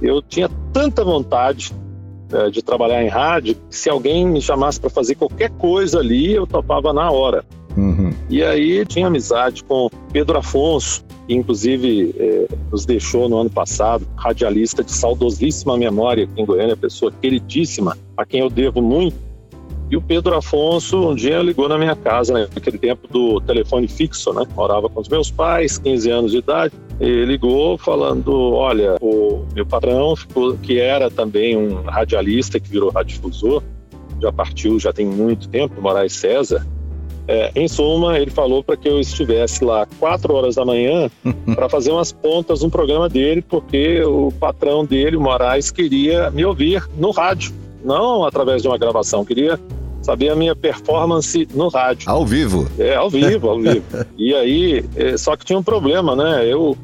Eu 0.00 0.22
tinha 0.22 0.48
tanta 0.72 1.04
vontade 1.04 1.74
é, 2.32 2.48
de 2.48 2.62
trabalhar 2.62 3.04
em 3.04 3.08
rádio 3.08 3.54
que 3.68 3.76
se 3.76 3.90
alguém 3.90 4.26
me 4.26 4.40
chamasse 4.40 4.80
para 4.80 4.88
fazer 4.88 5.16
qualquer 5.16 5.50
coisa 5.50 5.98
ali, 5.98 6.32
eu 6.32 6.46
topava 6.46 6.90
na 6.94 7.10
hora. 7.10 7.44
Uhum. 7.76 8.12
E 8.28 8.42
aí 8.42 8.84
tinha 8.84 9.06
amizade 9.06 9.62
com 9.64 9.88
Pedro 10.12 10.38
Afonso, 10.38 11.04
que 11.26 11.34
inclusive 11.34 12.14
é, 12.18 12.46
nos 12.70 12.84
deixou 12.84 13.28
no 13.28 13.38
ano 13.38 13.50
passado, 13.50 14.06
radialista 14.16 14.82
de 14.82 14.92
saudosíssima 14.92 15.76
memória 15.76 16.24
aqui 16.24 16.40
em 16.40 16.44
Goiânia, 16.44 16.76
pessoa 16.76 17.12
queridíssima, 17.12 17.96
a 18.16 18.24
quem 18.24 18.40
eu 18.40 18.50
devo 18.50 18.82
muito. 18.82 19.16
E 19.90 19.96
o 19.96 20.00
Pedro 20.00 20.36
Afonso 20.36 21.10
um 21.10 21.14
dia 21.16 21.42
ligou 21.42 21.68
na 21.68 21.76
minha 21.76 21.96
casa, 21.96 22.32
né, 22.32 22.48
naquele 22.54 22.78
tempo 22.78 23.08
do 23.08 23.40
telefone 23.40 23.88
fixo, 23.88 24.32
né? 24.32 24.46
Morava 24.54 24.88
com 24.88 25.00
os 25.00 25.08
meus 25.08 25.32
pais, 25.32 25.78
15 25.78 26.10
anos 26.10 26.30
de 26.30 26.38
idade. 26.38 26.72
Ele 27.00 27.24
ligou 27.24 27.76
falando: 27.76 28.52
Olha, 28.52 28.96
o 29.00 29.44
meu 29.52 29.66
patrão, 29.66 30.14
que 30.62 30.78
era 30.78 31.10
também 31.10 31.56
um 31.56 31.82
radialista 31.82 32.60
que 32.60 32.70
virou 32.70 32.90
radiodifusor, 32.90 33.64
já 34.22 34.30
partiu, 34.30 34.78
já 34.78 34.92
tem 34.92 35.06
muito 35.06 35.48
tempo, 35.48 35.80
Moraes 35.80 36.12
César, 36.12 36.64
é, 37.30 37.52
em 37.54 37.68
suma, 37.68 38.18
ele 38.18 38.30
falou 38.30 38.64
para 38.64 38.76
que 38.76 38.88
eu 38.88 38.98
estivesse 38.98 39.64
lá 39.64 39.86
quatro 40.00 40.34
horas 40.34 40.56
da 40.56 40.64
manhã 40.64 41.08
para 41.54 41.68
fazer 41.68 41.92
umas 41.92 42.10
pontas 42.10 42.62
no 42.62 42.70
programa 42.70 43.08
dele, 43.08 43.40
porque 43.40 44.02
o 44.02 44.32
patrão 44.32 44.84
dele, 44.84 45.16
Moraes, 45.16 45.70
queria 45.70 46.28
me 46.32 46.44
ouvir 46.44 46.84
no 46.98 47.12
rádio, 47.12 47.52
não 47.84 48.24
através 48.24 48.62
de 48.62 48.68
uma 48.68 48.76
gravação, 48.76 49.24
queria 49.24 49.60
saber 50.02 50.30
a 50.30 50.34
minha 50.34 50.56
performance 50.56 51.46
no 51.54 51.68
rádio. 51.68 52.10
Ao 52.10 52.26
vivo? 52.26 52.68
É, 52.76 52.96
ao 52.96 53.08
vivo, 53.08 53.48
ao 53.48 53.60
vivo. 53.60 53.84
E 54.18 54.34
aí, 54.34 54.84
é, 54.96 55.16
só 55.16 55.36
que 55.36 55.44
tinha 55.44 55.58
um 55.58 55.62
problema, 55.62 56.16
né? 56.16 56.44
Eu, 56.44 56.76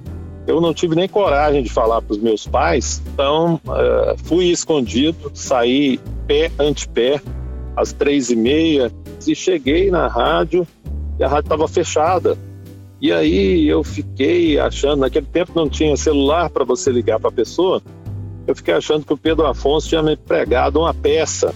eu 0.46 0.60
não 0.60 0.72
tive 0.72 0.94
nem 0.94 1.08
coragem 1.08 1.60
de 1.60 1.70
falar 1.70 2.00
para 2.00 2.12
os 2.12 2.18
meus 2.18 2.46
pais, 2.46 3.02
então 3.12 3.60
é, 3.68 4.14
fui 4.24 4.46
escondido, 4.46 5.28
saí 5.34 5.98
pé 6.28 6.52
ante 6.56 6.88
pé, 6.88 7.20
às 7.76 7.92
três 7.92 8.30
e 8.30 8.36
meia, 8.36 8.90
e 9.26 9.34
cheguei 9.34 9.90
na 9.90 10.08
rádio 10.08 10.66
e 11.18 11.24
a 11.24 11.28
rádio 11.28 11.46
estava 11.46 11.68
fechada. 11.68 12.38
E 13.00 13.12
aí 13.12 13.68
eu 13.68 13.84
fiquei 13.84 14.58
achando, 14.58 15.00
naquele 15.00 15.26
tempo 15.26 15.52
não 15.54 15.68
tinha 15.68 15.96
celular 15.96 16.48
para 16.48 16.64
você 16.64 16.90
ligar 16.90 17.20
para 17.20 17.28
a 17.28 17.32
pessoa, 17.32 17.82
eu 18.46 18.54
fiquei 18.54 18.74
achando 18.74 19.04
que 19.04 19.12
o 19.12 19.16
Pedro 19.16 19.46
Afonso 19.46 19.88
tinha 19.88 20.02
me 20.02 20.16
pregado 20.16 20.80
uma 20.80 20.94
peça, 20.94 21.54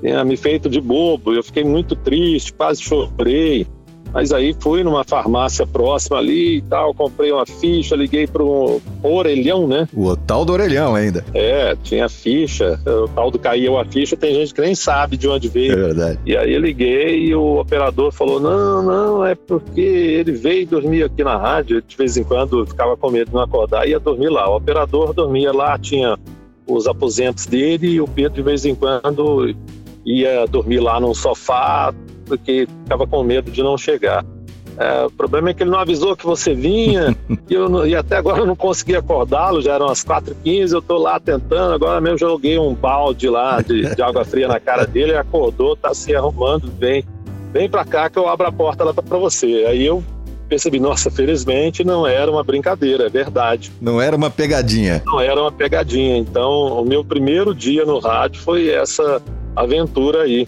tinha 0.00 0.24
me 0.24 0.36
feito 0.36 0.68
de 0.68 0.80
bobo, 0.80 1.34
eu 1.34 1.42
fiquei 1.42 1.64
muito 1.64 1.94
triste, 1.96 2.52
quase 2.52 2.80
chorei. 2.80 3.66
Mas 4.12 4.32
aí 4.32 4.54
fui 4.58 4.82
numa 4.82 5.04
farmácia 5.04 5.66
próxima 5.66 6.18
ali 6.18 6.58
e 6.58 6.62
tal, 6.62 6.94
comprei 6.94 7.32
uma 7.32 7.44
ficha, 7.44 7.94
liguei 7.94 8.26
para 8.26 8.42
um 8.42 8.80
orelhão, 9.02 9.66
né? 9.66 9.88
O 9.94 10.16
tal 10.16 10.44
do 10.44 10.52
orelhão 10.52 10.94
ainda. 10.94 11.24
É, 11.34 11.76
tinha 11.82 12.08
ficha, 12.08 12.80
o 12.86 13.08
tal 13.08 13.30
do 13.30 13.38
caiu 13.38 13.78
a 13.78 13.84
ficha, 13.84 14.16
tem 14.16 14.34
gente 14.34 14.54
que 14.54 14.60
nem 14.60 14.74
sabe 14.74 15.16
de 15.16 15.28
onde 15.28 15.48
veio. 15.48 15.72
É 15.72 15.76
verdade. 15.76 16.18
E 16.24 16.36
aí 16.36 16.54
eu 16.54 16.60
liguei 16.60 17.26
e 17.26 17.34
o 17.34 17.60
operador 17.60 18.12
falou: 18.12 18.40
não, 18.40 18.82
não, 18.82 19.24
é 19.24 19.34
porque 19.34 19.80
ele 19.80 20.32
veio 20.32 20.66
dormir 20.66 21.04
aqui 21.04 21.22
na 21.22 21.36
rádio, 21.36 21.82
de 21.82 21.96
vez 21.96 22.16
em 22.16 22.24
quando 22.24 22.66
ficava 22.66 22.96
com 22.96 23.10
medo 23.10 23.28
de 23.28 23.34
não 23.34 23.42
acordar 23.42 23.86
e 23.86 23.90
ia 23.90 24.00
dormir 24.00 24.28
lá. 24.28 24.48
O 24.48 24.56
operador 24.56 25.12
dormia 25.12 25.52
lá, 25.52 25.78
tinha 25.78 26.18
os 26.66 26.86
aposentos 26.86 27.46
dele 27.46 27.88
e 27.88 28.00
o 28.00 28.08
Pedro 28.08 28.34
de 28.34 28.42
vez 28.42 28.64
em 28.64 28.74
quando 28.74 29.54
ia 30.04 30.46
dormir 30.46 30.80
lá 30.80 31.00
num 31.00 31.14
sofá, 31.14 31.92
porque 32.26 32.68
ficava 32.82 33.06
com 33.06 33.22
medo 33.22 33.50
de 33.50 33.62
não 33.62 33.78
chegar. 33.78 34.24
É, 34.78 35.06
o 35.06 35.10
problema 35.10 35.50
é 35.50 35.54
que 35.54 35.62
ele 35.62 35.70
não 35.70 35.78
avisou 35.78 36.14
que 36.14 36.26
você 36.26 36.54
vinha 36.54 37.16
e, 37.48 37.54
eu, 37.54 37.86
e 37.86 37.96
até 37.96 38.16
agora 38.16 38.40
eu 38.40 38.46
não 38.46 38.54
consegui 38.54 38.94
acordá-lo, 38.94 39.62
já 39.62 39.74
eram 39.74 39.86
as 39.86 40.04
4h15, 40.04 40.72
eu 40.72 40.78
estou 40.80 40.98
lá 40.98 41.18
tentando, 41.18 41.72
agora 41.72 41.98
mesmo 42.00 42.18
joguei 42.18 42.58
um 42.58 42.74
balde 42.74 43.28
lá 43.28 43.62
de, 43.62 43.94
de 43.94 44.02
água 44.02 44.24
fria 44.24 44.46
na 44.46 44.60
cara 44.60 44.86
dele, 44.86 45.12
ele 45.12 45.18
acordou, 45.18 45.72
está 45.72 45.94
se 45.94 46.14
arrumando, 46.14 46.70
vem, 46.78 47.02
vem 47.54 47.70
para 47.70 47.86
cá 47.86 48.10
que 48.10 48.18
eu 48.18 48.28
abro 48.28 48.46
a 48.46 48.52
porta 48.52 48.84
lá 48.84 48.92
para 48.92 49.18
você. 49.18 49.64
Aí 49.66 49.86
eu 49.86 50.04
percebi, 50.48 50.78
nossa, 50.78 51.10
felizmente 51.10 51.84
não 51.84 52.06
era 52.06 52.30
uma 52.30 52.44
brincadeira, 52.44 53.06
é 53.06 53.08
verdade. 53.08 53.72
Não 53.80 54.00
era 54.00 54.14
uma 54.14 54.30
pegadinha. 54.30 55.02
Não 55.06 55.20
era 55.20 55.40
uma 55.40 55.52
pegadinha. 55.52 56.16
Então, 56.16 56.80
o 56.80 56.84
meu 56.84 57.04
primeiro 57.04 57.54
dia 57.54 57.84
no 57.84 57.98
rádio 57.98 58.40
foi 58.42 58.68
essa 58.68 59.22
aventura 59.54 60.22
aí. 60.22 60.46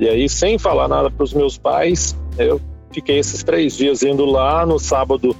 E 0.00 0.08
aí, 0.08 0.30
sem 0.30 0.58
falar 0.58 0.88
nada 0.88 1.10
para 1.10 1.22
os 1.22 1.34
meus 1.34 1.58
pais, 1.58 2.16
eu 2.38 2.58
fiquei 2.90 3.18
esses 3.18 3.42
três 3.42 3.76
dias 3.76 4.02
indo 4.02 4.24
lá. 4.24 4.64
No 4.64 4.78
sábado, 4.78 5.36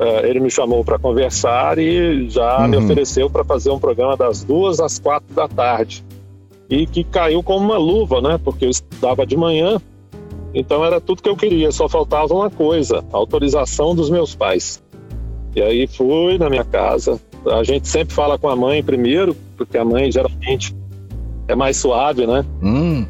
uh, 0.00 0.26
ele 0.26 0.40
me 0.40 0.50
chamou 0.50 0.82
para 0.82 0.98
conversar 0.98 1.78
e 1.78 2.26
já 2.30 2.62
uhum. 2.62 2.68
me 2.68 2.76
ofereceu 2.78 3.28
para 3.28 3.44
fazer 3.44 3.68
um 3.68 3.78
programa 3.78 4.16
das 4.16 4.42
duas 4.42 4.80
às 4.80 4.98
quatro 4.98 5.34
da 5.34 5.46
tarde. 5.46 6.02
E 6.70 6.86
que 6.86 7.04
caiu 7.04 7.42
como 7.42 7.66
uma 7.66 7.76
luva, 7.76 8.22
né? 8.22 8.40
Porque 8.42 8.64
eu 8.64 8.70
estudava 8.70 9.26
de 9.26 9.36
manhã, 9.36 9.78
então 10.54 10.82
era 10.82 10.98
tudo 10.98 11.22
que 11.22 11.28
eu 11.28 11.36
queria. 11.36 11.70
Só 11.70 11.86
faltava 11.86 12.32
uma 12.32 12.48
coisa: 12.48 13.04
a 13.12 13.16
autorização 13.18 13.94
dos 13.94 14.08
meus 14.08 14.34
pais. 14.34 14.82
E 15.54 15.60
aí 15.60 15.86
fui 15.86 16.38
na 16.38 16.48
minha 16.48 16.64
casa. 16.64 17.20
A 17.44 17.62
gente 17.64 17.86
sempre 17.86 18.14
fala 18.14 18.38
com 18.38 18.48
a 18.48 18.56
mãe 18.56 18.82
primeiro, 18.82 19.36
porque 19.58 19.76
a 19.76 19.84
mãe 19.84 20.10
geralmente 20.10 20.74
é 21.48 21.54
mais 21.54 21.76
suave, 21.76 22.26
né? 22.26 22.46
Hum. 22.62 23.04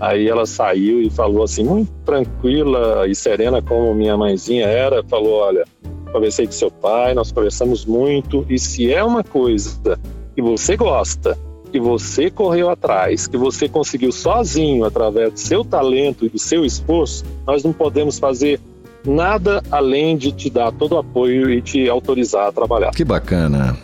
Aí 0.00 0.28
ela 0.28 0.46
saiu 0.46 1.00
e 1.00 1.10
falou 1.10 1.42
assim, 1.42 1.64
muito 1.64 1.92
tranquila 2.04 3.06
e 3.06 3.14
serena 3.14 3.60
como 3.60 3.94
minha 3.94 4.16
mãezinha 4.16 4.66
era, 4.66 5.02
falou, 5.04 5.40
olha, 5.40 5.64
conversei 6.12 6.46
com 6.46 6.52
seu 6.52 6.70
pai, 6.70 7.14
nós 7.14 7.32
conversamos 7.32 7.84
muito 7.84 8.46
e 8.48 8.58
se 8.58 8.92
é 8.92 9.02
uma 9.02 9.22
coisa 9.22 9.98
que 10.34 10.40
você 10.40 10.76
gosta, 10.76 11.36
que 11.70 11.80
você 11.80 12.30
correu 12.30 12.70
atrás, 12.70 13.26
que 13.26 13.36
você 13.36 13.68
conseguiu 13.68 14.12
sozinho 14.12 14.84
através 14.84 15.32
do 15.32 15.38
seu 15.38 15.64
talento 15.64 16.24
e 16.24 16.28
do 16.28 16.38
seu 16.38 16.64
esforço, 16.64 17.24
nós 17.46 17.64
não 17.64 17.72
podemos 17.72 18.18
fazer 18.18 18.60
nada 19.04 19.62
além 19.70 20.16
de 20.16 20.32
te 20.32 20.48
dar 20.48 20.72
todo 20.72 20.92
o 20.92 20.98
apoio 20.98 21.50
e 21.50 21.60
te 21.60 21.88
autorizar 21.88 22.46
a 22.46 22.52
trabalhar. 22.52 22.90
Que 22.92 23.04
bacana. 23.04 23.76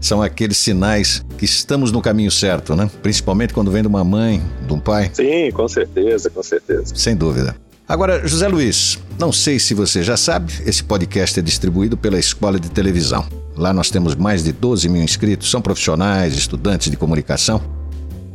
São 0.00 0.22
aqueles 0.22 0.56
sinais 0.56 1.24
que 1.36 1.44
estamos 1.44 1.92
no 1.92 2.00
caminho 2.00 2.30
certo, 2.30 2.74
né? 2.74 2.90
Principalmente 3.02 3.52
quando 3.52 3.70
vem 3.70 3.82
de 3.82 3.88
uma 3.88 4.02
mãe, 4.02 4.42
de 4.66 4.72
um 4.72 4.78
pai. 4.80 5.10
Sim, 5.12 5.50
com 5.52 5.68
certeza, 5.68 6.30
com 6.30 6.42
certeza. 6.42 6.94
Sem 6.94 7.14
dúvida. 7.14 7.54
Agora, 7.86 8.26
José 8.26 8.46
Luiz, 8.48 8.98
não 9.18 9.32
sei 9.32 9.58
se 9.58 9.74
você 9.74 10.02
já 10.02 10.16
sabe, 10.16 10.52
esse 10.64 10.82
podcast 10.82 11.38
é 11.38 11.42
distribuído 11.42 11.96
pela 11.96 12.18
Escola 12.18 12.58
de 12.58 12.70
Televisão. 12.70 13.26
Lá 13.56 13.72
nós 13.72 13.90
temos 13.90 14.14
mais 14.14 14.44
de 14.44 14.52
12 14.52 14.88
mil 14.88 15.02
inscritos, 15.02 15.50
são 15.50 15.60
profissionais, 15.60 16.34
estudantes 16.34 16.90
de 16.90 16.96
comunicação 16.96 17.60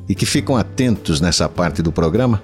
e 0.08 0.13
que 0.13 0.25
ficam 0.25 0.56
atentos 0.56 1.19
nessa 1.19 1.49
parte 1.49 1.82
do 1.82 1.91
programa 1.91 2.41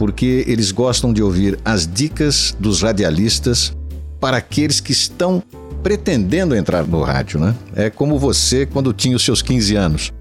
porque 0.00 0.46
eles 0.48 0.72
gostam 0.72 1.12
de 1.12 1.22
ouvir 1.22 1.58
as 1.62 1.86
dicas 1.86 2.56
dos 2.58 2.80
radialistas 2.80 3.76
para 4.18 4.38
aqueles 4.38 4.80
que 4.80 4.92
estão 4.92 5.42
pretendendo 5.82 6.54
entrar 6.54 6.86
no 6.86 7.02
rádio, 7.02 7.40
né? 7.40 7.54
É 7.74 7.90
como 7.90 8.18
você 8.18 8.66
quando 8.66 8.92
tinha 8.92 9.16
os 9.16 9.24
seus 9.24 9.42
15 9.42 9.76
anos. 9.76 10.12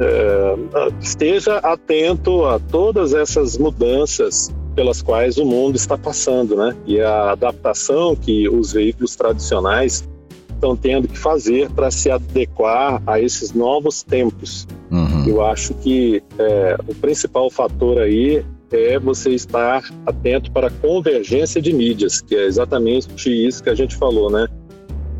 É, 0.00 0.54
esteja 1.00 1.58
atento 1.58 2.44
a 2.44 2.58
todas 2.58 3.12
essas 3.14 3.58
mudanças 3.58 4.52
pelas 4.74 5.02
quais 5.02 5.38
o 5.38 5.44
mundo 5.44 5.74
está 5.74 5.98
passando, 5.98 6.54
né? 6.54 6.76
E 6.86 7.00
a 7.00 7.32
adaptação 7.32 8.14
que 8.14 8.48
os 8.48 8.72
veículos 8.72 9.16
tradicionais 9.16 10.08
estão 10.48 10.76
tendo 10.76 11.08
que 11.08 11.18
fazer 11.18 11.68
para 11.70 11.90
se 11.90 12.10
adequar 12.10 13.02
a 13.06 13.20
esses 13.20 13.52
novos 13.52 14.02
tempos. 14.02 14.66
Uhum. 14.90 15.26
Eu 15.26 15.44
acho 15.44 15.74
que 15.74 16.22
é, 16.38 16.76
o 16.86 16.94
principal 16.94 17.50
fator 17.50 17.98
aí 17.98 18.44
é 18.70 18.98
você 18.98 19.30
estar 19.30 19.82
atento 20.04 20.52
para 20.52 20.68
a 20.68 20.70
convergência 20.70 21.60
de 21.60 21.72
mídias, 21.72 22.20
que 22.20 22.36
é 22.36 22.44
exatamente 22.44 23.08
isso 23.46 23.62
que 23.62 23.70
a 23.70 23.74
gente 23.74 23.96
falou, 23.96 24.30
né? 24.30 24.46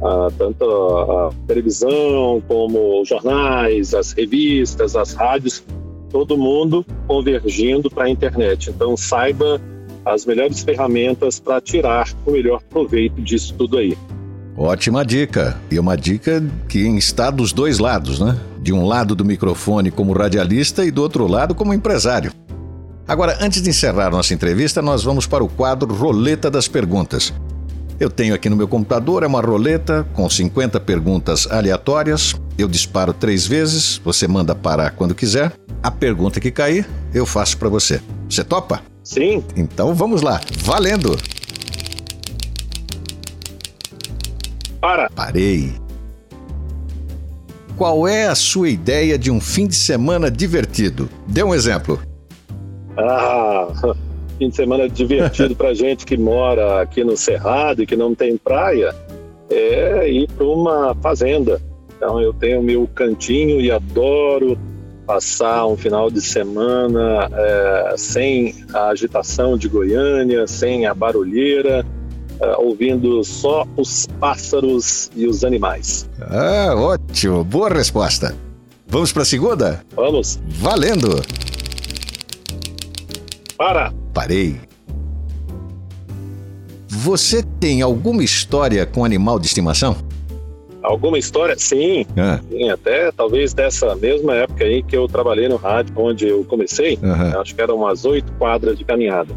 Ah, 0.03 0.29
tanto 0.37 0.65
a, 0.65 1.29
a 1.29 1.31
televisão 1.47 2.43
como 2.47 3.03
os 3.03 3.09
jornais, 3.09 3.95
as 3.95 4.13
revistas, 4.13 4.95
as 4.95 5.13
rádios, 5.13 5.63
todo 6.11 6.37
mundo 6.37 6.85
convergindo 7.07 7.91
para 7.91 8.05
a 8.05 8.11
internet. 8.11 8.71
Então 8.71 8.97
saiba 8.97 9.61
as 10.05 10.25
melhores 10.25 10.61
ferramentas 10.61 11.39
para 11.39 11.61
tirar 11.61 12.09
o 12.25 12.31
melhor 12.31 12.63
proveito 12.71 13.21
disso 13.21 13.55
tudo 13.57 13.79
aí. 13.79 13.97
Ótima 14.57 15.05
dica. 15.05 15.57
E 15.71 15.79
uma 15.79 15.97
dica 15.97 16.45
que 16.69 16.81
está 16.81 17.31
dos 17.31 17.53
dois 17.53 17.79
lados, 17.79 18.19
né? 18.19 18.37
De 18.61 18.73
um 18.73 18.87
lado 18.87 19.15
do 19.15 19.25
microfone 19.25 19.91
como 19.91 20.13
radialista 20.13 20.85
e 20.85 20.91
do 20.91 21.03
outro 21.03 21.27
lado 21.27 21.55
como 21.55 21.73
empresário. 21.73 22.33
Agora, 23.07 23.39
antes 23.41 23.63
de 23.63 23.71
encerrar 23.71 24.11
nossa 24.11 24.35
entrevista, 24.35 24.83
nós 24.83 25.05
vamos 25.05 25.27
para 25.27 25.45
o 25.45 25.49
quadro 25.49 25.95
Roleta 25.95 26.51
das 26.51 26.69
Perguntas. 26.69 27.33
Eu 28.01 28.09
tenho 28.09 28.33
aqui 28.33 28.49
no 28.49 28.55
meu 28.55 28.69
computador 28.69 29.25
é 29.25 29.27
uma 29.27 29.41
roleta 29.41 30.07
com 30.15 30.31
50 30.31 30.79
perguntas 30.79 31.49
aleatórias. 31.51 32.33
Eu 32.57 32.69
disparo 32.69 33.13
três 33.13 33.45
vezes, 33.45 34.01
você 34.05 34.29
manda 34.29 34.55
parar 34.55 34.93
quando 34.93 35.17
quiser. 35.17 35.53
A 35.83 35.91
pergunta 35.91 36.39
que 36.39 36.53
cair, 36.53 36.89
eu 37.13 37.27
faço 37.27 37.59
para 37.59 37.69
você. 37.69 38.01
Você 38.31 38.45
topa? 38.45 38.81
Sim. 39.03 39.43
Então 39.57 39.95
vamos 39.97 40.23
lá. 40.23 40.41
Valendo! 40.59 41.17
Para. 44.81 45.11
Parei. 45.11 45.75
Qual 47.77 48.07
é 48.07 48.29
a 48.29 48.35
sua 48.37 48.69
ideia 48.69 49.19
de 49.19 49.29
um 49.29 49.41
fim 49.41 49.67
de 49.67 49.75
semana 49.75 50.31
divertido? 50.31 51.09
Dê 51.27 51.43
um 51.43 51.53
exemplo. 51.53 52.01
Ah, 52.97 53.67
fim 54.38 54.48
de 54.48 54.57
semana 54.57 54.88
divertido 54.88 55.55
para 55.55 55.74
gente 55.74 56.07
que 56.07 56.16
mora 56.16 56.81
aqui 56.81 57.03
no 57.05 57.16
Cerrado 57.16 57.83
e 57.83 57.87
que 57.87 57.96
não 57.96 58.14
tem 58.14 58.37
praia 58.37 58.94
é 59.51 60.09
ir 60.09 60.29
para 60.29 60.46
uma 60.46 60.94
fazenda. 60.94 61.61
Então 61.96 62.20
eu 62.20 62.33
tenho 62.33 62.62
meu 62.62 62.88
cantinho 62.94 63.61
e 63.61 63.70
adoro 63.70 64.59
passar 65.07 65.66
um 65.66 65.77
final 65.77 66.11
de 66.11 66.20
semana 66.20 67.31
é, 67.33 67.94
sem 67.96 68.55
a 68.74 68.88
agitação 68.88 69.57
de 69.57 69.68
Goiânia, 69.68 70.46
sem 70.46 70.87
a 70.87 70.94
barulheira, 70.94 71.85
é, 72.40 72.57
ouvindo 72.59 73.24
só 73.24 73.66
os 73.77 74.07
pássaros 74.20 75.11
e 75.16 75.27
os 75.27 75.44
animais. 75.44 76.09
Ah, 76.20 76.74
ótimo, 76.77 77.42
boa 77.42 77.70
resposta. 77.70 78.37
Vamos 78.87 79.11
para 79.11 79.22
a 79.22 79.27
segunda? 79.27 79.85
Vamos. 79.96 80.38
Valendo! 80.46 81.22
Para! 83.57 83.92
Parei. 84.18 84.57
Você 86.88 87.40
tem 87.61 87.83
alguma 87.83 88.24
história 88.24 88.85
com 88.85 89.04
animal 89.04 89.38
de 89.38 89.46
estimação? 89.46 89.96
Alguma 90.83 91.20
história? 91.20 91.57
Sim. 91.57 92.04
Ah. 92.16 92.40
Sim, 92.50 92.68
até 92.68 93.12
talvez 93.12 93.54
dessa 93.54 93.94
mesma 93.94 94.35
época 94.35 94.64
aí 94.64 94.83
que 94.83 94.96
eu 94.96 95.07
trabalhei 95.07 95.48
no 95.48 95.54
rádio, 95.54 95.94
onde 95.96 96.26
eu 96.26 96.42
comecei, 96.42 96.98
uhum. 97.00 97.40
acho 97.40 97.54
que 97.54 97.62
eram 97.62 97.76
umas 97.76 98.04
oito 98.04 98.33
quadras 98.33 98.76
de 98.76 98.85
caminhada. 98.85 99.33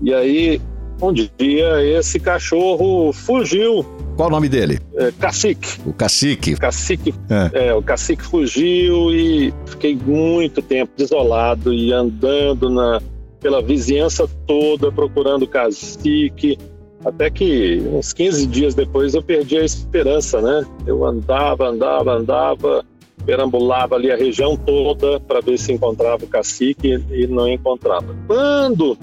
E 0.00 0.14
aí, 0.14 0.58
um 1.02 1.12
dia, 1.12 1.84
esse 1.98 2.18
cachorro 2.18 3.12
fugiu. 3.12 3.84
Qual 4.16 4.30
o 4.30 4.32
nome 4.32 4.48
dele? 4.48 4.78
É, 4.96 5.12
cacique. 5.20 5.78
O 5.84 5.92
cacique. 5.92 6.56
Cacique. 6.56 7.14
É. 7.28 7.66
é. 7.68 7.74
o 7.74 7.82
cacique 7.82 8.24
fugiu 8.24 9.10
e 9.12 9.52
fiquei 9.66 9.94
muito 9.94 10.62
tempo 10.62 10.92
desolado 10.96 11.74
e 11.74 11.92
andando 11.92 12.70
na, 12.70 13.02
pela 13.40 13.62
vizinhança 13.62 14.28
toda 14.46 14.90
procurando 14.90 15.46
cacique, 15.46 16.58
até 17.04 17.30
que 17.30 17.80
uns 17.92 18.12
15 18.12 18.46
dias 18.46 18.74
depois 18.74 19.14
eu 19.14 19.22
perdi 19.22 19.56
a 19.56 19.64
esperança, 19.64 20.40
né? 20.40 20.66
Eu 20.86 21.04
andava, 21.04 21.68
andava, 21.68 22.12
andava, 22.12 22.84
perambulava 23.24 23.94
ali 23.94 24.10
a 24.10 24.16
região 24.16 24.56
toda 24.56 25.20
para 25.20 25.40
ver 25.40 25.58
se 25.58 25.72
encontrava 25.72 26.24
o 26.24 26.28
cacique 26.28 27.02
e 27.10 27.26
não 27.26 27.48
encontrava. 27.48 28.16
Quando 28.26 28.98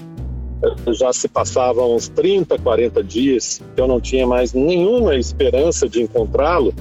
já 0.92 1.12
se 1.12 1.28
passavam 1.28 1.94
uns 1.94 2.08
30, 2.08 2.58
40 2.58 3.02
dias, 3.02 3.62
eu 3.76 3.86
não 3.86 4.00
tinha 4.00 4.26
mais 4.26 4.52
nenhuma 4.52 5.16
esperança 5.16 5.88
de 5.88 6.02
encontrá-lo, 6.02 6.74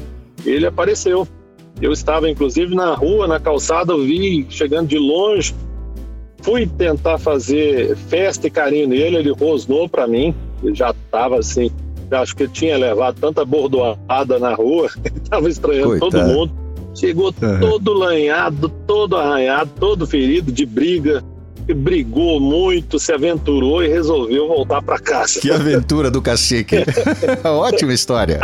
ele 0.46 0.65
apareceu. 0.65 1.28
Eu 1.82 1.91
estava 1.91 2.30
inclusive 2.30 2.74
na 2.74 2.94
rua, 2.94 3.28
na 3.28 3.39
calçada, 3.39 3.94
eu 3.94 4.04
vi 4.04 4.46
chegando 4.50 4.88
de 4.88 4.98
longe, 4.98 5.54
fui 6.45 6.67
tentar 6.67 7.17
fazer 7.17 7.97
festa 8.08 8.45
e 8.45 8.51
carinho 8.51 8.88
nele, 8.88 9.17
ele 9.17 9.31
rosnou 9.31 9.89
para 9.89 10.05
mim, 10.05 10.34
ele 10.63 10.75
já 10.75 10.91
estava 10.91 11.39
assim, 11.39 11.71
acho 12.12 12.36
que 12.36 12.47
tinha 12.47 12.77
levado 12.77 13.19
tanta 13.19 13.43
bordoada 13.43 14.38
na 14.39 14.53
rua, 14.53 14.88
estava 15.23 15.49
estranhando 15.49 15.99
Coitado. 15.99 16.12
todo 16.12 16.27
mundo. 16.27 16.65
Chegou 16.93 17.34
uhum. 17.41 17.60
todo 17.60 17.93
lanhado, 17.93 18.69
todo 18.88 19.17
arranhado, 19.17 19.69
todo 19.77 20.08
ferido 20.08 20.49
de 20.49 20.65
briga, 20.65 21.21
brigou 21.73 22.39
muito, 22.39 22.99
se 22.99 23.12
aventurou 23.12 23.84
e 23.84 23.89
resolveu 23.89 24.47
voltar 24.47 24.81
para 24.81 24.97
casa. 24.99 25.41
Que 25.41 25.51
aventura 25.51 26.10
do 26.10 26.21
cacique. 26.21 26.77
Ótima 27.43 27.91
história. 27.91 28.39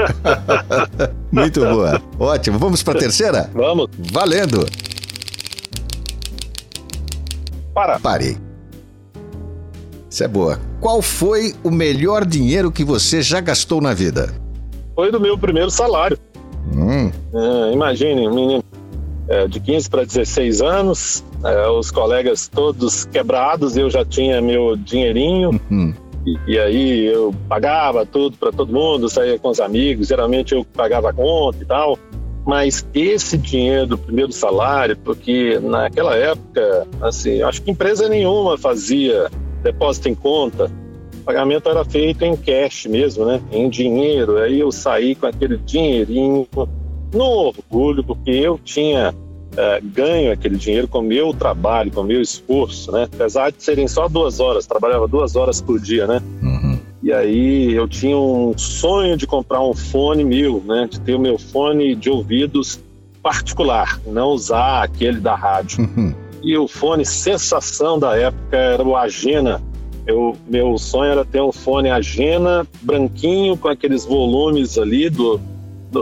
muito 1.32 1.62
boa. 1.62 2.02
Ótimo. 2.20 2.60
Vamos 2.60 2.84
para 2.84 2.98
a 2.98 3.00
terceira? 3.00 3.50
Vamos. 3.54 3.88
Valendo. 4.12 4.66
Para. 7.74 8.00
Parei. 8.00 8.38
Isso 10.10 10.24
é 10.24 10.28
boa. 10.28 10.60
Qual 10.82 11.02
foi 11.02 11.54
o 11.64 11.72
melhor 11.72 12.26
dinheiro 12.26 12.72
que 12.72 12.84
você 12.84 13.22
já 13.22 13.40
gastou 13.40 13.80
na 13.80 13.94
vida? 13.94 14.34
Foi 14.94 15.12
do 15.12 15.22
meu 15.22 15.38
primeiro 15.38 15.72
salário. 15.72 16.18
Hum. 16.76 17.10
É, 17.34 17.74
imagine, 17.74 18.28
um 18.28 18.36
menino 18.36 18.64
é, 19.30 19.48
de 19.48 19.60
15 19.60 19.90
para 19.90 20.04
16 20.04 20.62
anos, 20.62 21.24
é, 21.44 21.68
os 21.70 21.90
colegas 21.90 22.50
todos 22.50 23.06
quebrados, 23.06 23.78
eu 23.78 23.90
já 23.90 24.04
tinha 24.04 24.42
meu 24.42 24.76
dinheirinho. 24.76 25.52
Uhum. 25.70 25.94
E, 26.26 26.38
e, 26.48 26.60
aí 26.60 27.06
eu 27.06 27.34
pagava 27.48 28.06
tudo 28.06 28.38
para 28.38 28.52
todo 28.52 28.72
mundo, 28.72 29.10
saía 29.10 29.40
com 29.40 29.50
os 29.50 29.60
amigos, 29.60 30.10
geralmente 30.10 30.54
eu 30.54 30.64
pagava 30.66 31.10
a 31.10 31.14
conta 31.14 31.64
e 31.64 31.66
tal. 31.66 31.98
Mas 32.46 32.86
esse 32.94 33.38
dinheiro 33.38 33.88
do 33.88 33.98
primeiro 33.98 34.32
salário, 34.32 34.98
porque 34.98 35.60
naquela 35.60 36.16
época, 36.16 36.88
assim, 37.02 37.42
acho 37.42 37.62
que 37.62 37.72
empresa 37.72 38.10
nenhuma 38.10 38.58
fazia 38.58 39.30
depósito 39.62 40.10
em 40.10 40.16
conta. 40.16 40.72
O 41.22 41.24
pagamento 41.24 41.70
era 41.70 41.86
feito 41.86 42.24
em 42.26 42.36
cash 42.36 42.88
mesmo, 42.88 43.26
né? 43.26 43.40
Em 43.52 43.70
dinheiro. 43.70 44.38
Aí 44.38 44.60
eu 44.60 44.72
saí 44.72 45.14
com 45.14 45.28
aquele 45.28 45.58
dinheirinho 45.58 46.48
no 47.14 47.24
orgulho, 47.24 48.04
porque 48.04 48.32
eu 48.32 48.60
tinha 48.64 49.14
é, 49.56 49.82
ganho 49.82 50.32
aquele 50.32 50.56
dinheiro 50.56 50.88
com 50.88 51.02
meu 51.02 51.34
trabalho, 51.34 51.92
com 51.92 52.04
meu 52.04 52.22
esforço, 52.22 52.92
né? 52.92 53.08
Apesar 53.14 53.52
de 53.52 53.62
serem 53.62 53.88
só 53.88 54.08
duas 54.08 54.40
horas, 54.40 54.66
trabalhava 54.66 55.08
duas 55.08 55.36
horas 55.36 55.62
por 55.62 55.80
dia, 55.80 56.08
né? 56.08 56.22
E 57.12 57.14
aí 57.14 57.74
eu 57.74 57.90
tinha 57.90 58.18
um 58.18 58.58
sonho 58.58 59.18
de 59.18 59.28
comprar 59.28 59.62
um 59.62 59.74
fone 59.74 60.24
meu, 60.24 60.64
né? 60.66 60.88
De 60.90 60.98
ter 61.02 61.14
o 61.14 61.20
meu 61.20 61.38
fone 61.38 61.94
de 61.94 62.10
ouvidos 62.10 62.80
particular, 63.22 64.00
não 64.08 64.30
usar 64.30 64.84
aquele 64.84 65.20
da 65.20 65.36
rádio. 65.36 65.82
Uhum. 65.82 66.16
E 66.42 66.58
o 66.58 66.70
fone 66.70 67.06
sensação 67.06 68.00
da 68.00 68.18
época 68.18 68.56
era 68.56 68.82
o 68.82 68.96
Agena. 68.96 69.62
Eu, 70.08 70.38
meu 70.48 70.78
sonho 70.78 71.12
era 71.12 71.26
ter 71.26 71.42
um 71.42 71.52
fone 71.52 71.90
Agena 71.90 72.66
branquinho 72.82 73.58
com 73.58 73.68
aqueles 73.68 74.06
volumes 74.06 74.78
ali 74.78 75.10
do 75.10 75.38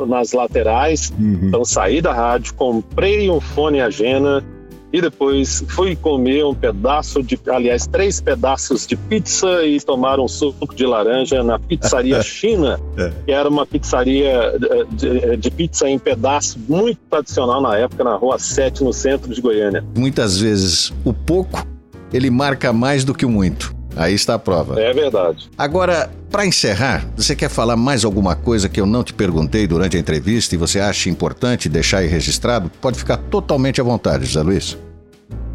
nas 0.07 0.31
laterais. 0.31 1.11
Uhum. 1.17 1.39
Então 1.41 1.65
saí 1.65 2.01
da 2.01 2.13
rádio, 2.13 2.53
comprei 2.53 3.31
um 3.31 3.41
fone 3.41 3.81
agena 3.81 4.45
e 4.91 5.01
depois 5.01 5.63
fui 5.69 5.95
comer 5.95 6.45
um 6.45 6.53
pedaço 6.53 7.21
de, 7.21 7.39
aliás, 7.47 7.85
três 7.85 8.19
pedaços 8.19 8.87
de 8.87 8.95
pizza 8.95 9.63
e 9.63 9.79
tomar 9.79 10.19
um 10.19 10.27
suco 10.27 10.73
de 10.73 10.85
laranja 10.85 11.43
na 11.43 11.59
pizzaria 11.59 12.21
China, 12.23 12.79
é. 12.97 13.11
que 13.25 13.31
era 13.31 13.47
uma 13.47 13.65
pizzaria 13.65 14.29
eh, 14.29 14.85
de, 14.91 15.37
de, 15.37 15.51
pizza 15.51 15.89
em 15.89 15.99
pedaço 15.99 16.59
muito 16.67 16.99
tradicional 17.09 17.61
na 17.61 17.77
época, 17.77 18.03
na 18.03 18.15
Rua 18.15 18.39
7, 18.39 18.83
no 18.83 18.91
centro 18.91 19.33
de 19.33 19.41
Goiânia. 19.41 19.83
Muitas 19.95 20.39
vezes 20.39 20.91
o 21.05 21.13
pouco 21.13 21.65
ele 22.11 22.29
marca 22.29 22.73
mais 22.73 23.03
do 23.03 23.13
que 23.13 23.25
o 23.25 23.29
muito. 23.29 23.78
Aí 23.95 24.13
está 24.13 24.35
a 24.35 24.39
prova. 24.39 24.79
É 24.79 24.93
verdade. 24.93 25.49
Agora, 25.57 26.09
para 26.29 26.45
encerrar, 26.45 27.05
você 27.15 27.35
quer 27.35 27.49
falar 27.49 27.75
mais 27.75 28.05
alguma 28.05 28.35
coisa 28.35 28.69
que 28.69 28.79
eu 28.79 28.85
não 28.85 29.03
te 29.03 29.13
perguntei 29.13 29.67
durante 29.67 29.97
a 29.97 29.99
entrevista 29.99 30.55
e 30.55 30.57
você 30.57 30.79
acha 30.79 31.09
importante 31.09 31.67
deixar 31.67 31.99
aí 31.99 32.07
registrado? 32.07 32.71
Pode 32.81 32.97
ficar 32.97 33.17
totalmente 33.17 33.81
à 33.81 33.83
vontade, 33.83 34.25
José 34.25 34.41
Luiz. 34.41 34.77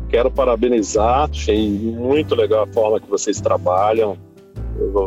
Quero 0.09 0.31
parabenizar, 0.31 1.29
achei 1.31 1.69
muito 1.69 2.35
legal 2.35 2.65
a 2.65 2.67
forma 2.67 3.01
que 3.01 3.09
vocês 3.09 3.41
trabalham. 3.41 4.17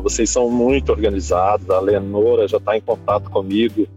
Vocês 0.04 0.30
são 0.30 0.50
muito 0.50 0.92
organizados. 0.92 1.70
A 1.70 1.80
Lenora 1.80 2.48
já 2.48 2.58
está 2.58 2.76
em 2.76 2.82
contato 2.82 3.30
comigo 3.30 3.88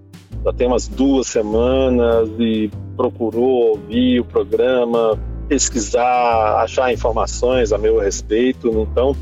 já 0.44 0.52
tem 0.52 0.66
umas 0.66 0.88
duas 0.88 1.26
semanas 1.26 2.28
e 2.38 2.70
procurou 2.96 3.70
ouvir 3.70 4.20
o 4.20 4.24
programa, 4.24 5.18
pesquisar, 5.50 6.62
achar 6.62 6.92
informações 6.92 7.72
a 7.72 7.78
meu 7.78 7.98
respeito. 7.98 8.68
Então, 8.68 9.16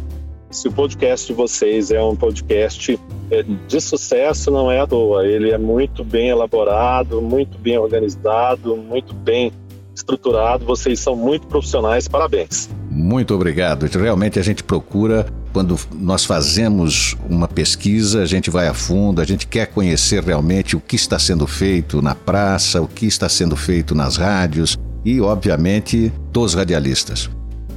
se 0.51 0.69
o 0.69 0.73
podcast 0.73 1.27
de 1.27 1.33
vocês 1.33 1.91
é 1.91 2.03
um 2.03 2.14
podcast 2.14 3.01
é, 3.31 3.43
de 3.43 3.81
sucesso, 3.81 4.51
não 4.51 4.71
é 4.71 4.79
à 4.79 4.87
toa. 4.87 5.27
Ele 5.27 5.51
é 5.51 5.57
muito 5.57 6.05
bem 6.05 6.29
elaborado, 6.29 7.23
muito 7.23 7.57
bem 7.57 7.79
organizado, 7.79 8.77
muito 8.77 9.14
bem 9.14 9.51
estruturado. 9.95 10.67
Vocês 10.67 11.01
são 11.01 11.17
muito 11.17 11.47
profissionais. 11.47 12.07
Parabéns. 12.07 12.69
Muito 12.91 13.35
obrigado. 13.35 13.87
Realmente 13.87 14.38
a 14.38 14.43
gente 14.43 14.62
procura 14.62 15.27
quando 15.55 15.79
nós 15.95 16.27
fazemos 16.27 17.17
uma 17.27 17.49
pesquisa, 17.49 18.23
a 18.23 18.27
gente 18.27 18.51
vai 18.51 18.69
a 18.69 18.75
fundo, 18.75 19.23
a 19.23 19.25
gente 19.25 19.47
quer 19.47 19.67
conhecer 19.69 20.23
realmente 20.23 20.77
o 20.77 20.81
que 20.81 20.95
está 20.95 21.19
sendo 21.19 21.47
feito 21.47 22.03
na 22.03 22.14
praça, 22.14 22.83
o 22.83 22.87
que 22.87 23.07
está 23.07 23.31
sendo 23.31 23.57
feito 23.57 23.95
nas 23.95 24.19
rádios, 24.19 24.79
e, 25.09 25.23
obviamente, 25.23 26.12
dos 26.31 26.53
radialistas. 26.53 27.31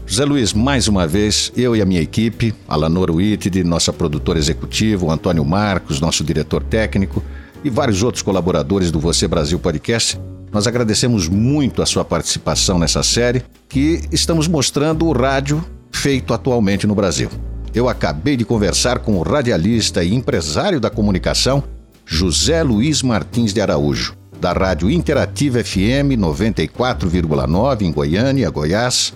José 0.05 0.25
Luiz, 0.25 0.51
mais 0.51 0.89
uma 0.89 1.07
vez, 1.07 1.49
eu 1.55 1.73
e 1.73 1.81
a 1.81 1.85
minha 1.85 2.01
equipe, 2.01 2.53
Alanor 2.67 3.09
Whitted, 3.09 3.63
nossa 3.63 3.93
produtora 3.93 4.37
executiva, 4.37 5.05
o 5.05 5.11
Antônio 5.11 5.45
Marcos, 5.45 6.01
nosso 6.01 6.25
diretor 6.25 6.61
técnico 6.61 7.23
e 7.63 7.69
vários 7.69 8.03
outros 8.03 8.21
colaboradores 8.21 8.91
do 8.91 8.99
Você 8.99 9.29
Brasil 9.29 9.57
Podcast, 9.57 10.19
nós 10.51 10.67
agradecemos 10.67 11.29
muito 11.29 11.81
a 11.81 11.85
sua 11.85 12.03
participação 12.03 12.77
nessa 12.77 13.01
série 13.01 13.45
que 13.69 14.01
estamos 14.11 14.49
mostrando 14.49 15.05
o 15.05 15.13
rádio 15.13 15.63
feito 15.89 16.33
atualmente 16.33 16.85
no 16.85 16.93
Brasil. 16.93 17.29
Eu 17.73 17.87
acabei 17.87 18.35
de 18.35 18.43
conversar 18.43 18.99
com 18.99 19.15
o 19.15 19.21
radialista 19.21 20.03
e 20.03 20.13
empresário 20.13 20.81
da 20.81 20.89
comunicação 20.89 21.63
José 22.05 22.61
Luiz 22.61 23.01
Martins 23.01 23.53
de 23.53 23.61
Araújo 23.61 24.19
da 24.41 24.51
Rádio 24.53 24.89
Interativa 24.89 25.63
FM 25.63 26.17
94,9 26.17 27.83
em 27.83 27.91
Goiânia, 27.91 28.49
Goiás. 28.49 29.13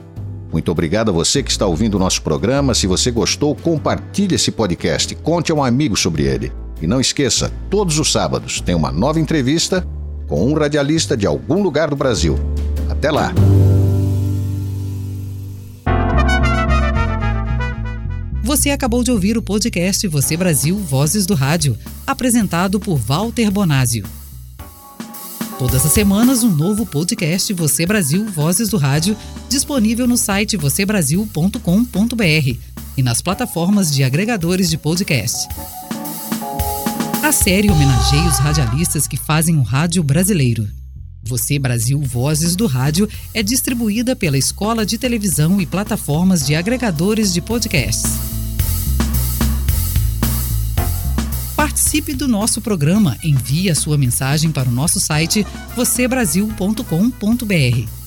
Muito 0.53 0.71
obrigado 0.71 1.09
a 1.09 1.11
você 1.11 1.41
que 1.41 1.49
está 1.49 1.65
ouvindo 1.65 1.95
o 1.95 1.99
nosso 1.99 2.21
programa. 2.21 2.75
Se 2.75 2.85
você 2.85 3.09
gostou, 3.09 3.55
compartilhe 3.55 4.35
esse 4.35 4.51
podcast, 4.51 5.15
conte 5.15 5.51
a 5.51 5.55
um 5.55 5.63
amigo 5.63 5.97
sobre 5.97 6.23
ele. 6.23 6.51
E 6.79 6.85
não 6.85 7.01
esqueça, 7.01 7.51
todos 7.71 7.97
os 7.97 8.11
sábados 8.11 8.61
tem 8.61 8.75
uma 8.75 8.91
nova 8.91 9.19
entrevista 9.19 9.85
com 10.27 10.45
um 10.45 10.53
radialista 10.53 11.17
de 11.17 11.25
algum 11.25 11.63
lugar 11.63 11.89
do 11.89 11.95
Brasil. 11.95 12.37
Até 12.87 13.09
lá! 13.09 13.33
Você 18.43 18.69
acabou 18.69 19.03
de 19.03 19.09
ouvir 19.09 19.39
o 19.39 19.41
podcast 19.41 20.07
Você 20.07 20.37
Brasil 20.37 20.77
Vozes 20.77 21.25
do 21.25 21.33
Rádio, 21.33 21.75
apresentado 22.05 22.79
por 22.79 22.95
Walter 22.95 23.49
Bonásio. 23.49 24.05
Todas 25.57 25.85
as 25.85 25.93
semanas, 25.93 26.43
um 26.43 26.53
novo 26.53 26.85
podcast 26.85 27.53
Você 27.53 27.85
Brasil 27.85 28.25
Vozes 28.25 28.67
do 28.67 28.75
Rádio, 28.75 29.15
disponível 29.47 30.05
no 30.05 30.17
site 30.17 30.57
vocêbrasil.com.br 30.57 32.57
e 32.97 33.01
nas 33.01 33.21
plataformas 33.21 33.89
de 33.89 34.03
agregadores 34.03 34.69
de 34.69 34.77
podcast. 34.77 35.47
A 37.23 37.31
série 37.31 37.71
homenageia 37.71 38.27
os 38.27 38.37
radialistas 38.37 39.07
que 39.07 39.15
fazem 39.15 39.57
o 39.57 39.63
rádio 39.63 40.03
brasileiro. 40.03 40.67
Você 41.23 41.57
Brasil 41.57 42.01
Vozes 42.01 42.57
do 42.57 42.67
Rádio 42.67 43.07
é 43.33 43.41
distribuída 43.41 44.13
pela 44.13 44.37
Escola 44.37 44.85
de 44.85 44.97
Televisão 44.97 45.61
e 45.61 45.65
plataformas 45.65 46.45
de 46.45 46.53
agregadores 46.53 47.33
de 47.33 47.41
podcasts. 47.41 48.24
Participe 51.85 52.15
do 52.15 52.27
nosso 52.27 52.61
programa. 52.61 53.15
Envie 53.23 53.69
a 53.69 53.75
sua 53.75 53.95
mensagem 53.95 54.51
para 54.51 54.67
o 54.67 54.71
nosso 54.71 54.99
site 54.99 55.45
vocêbrasil.com.br. 55.75 58.04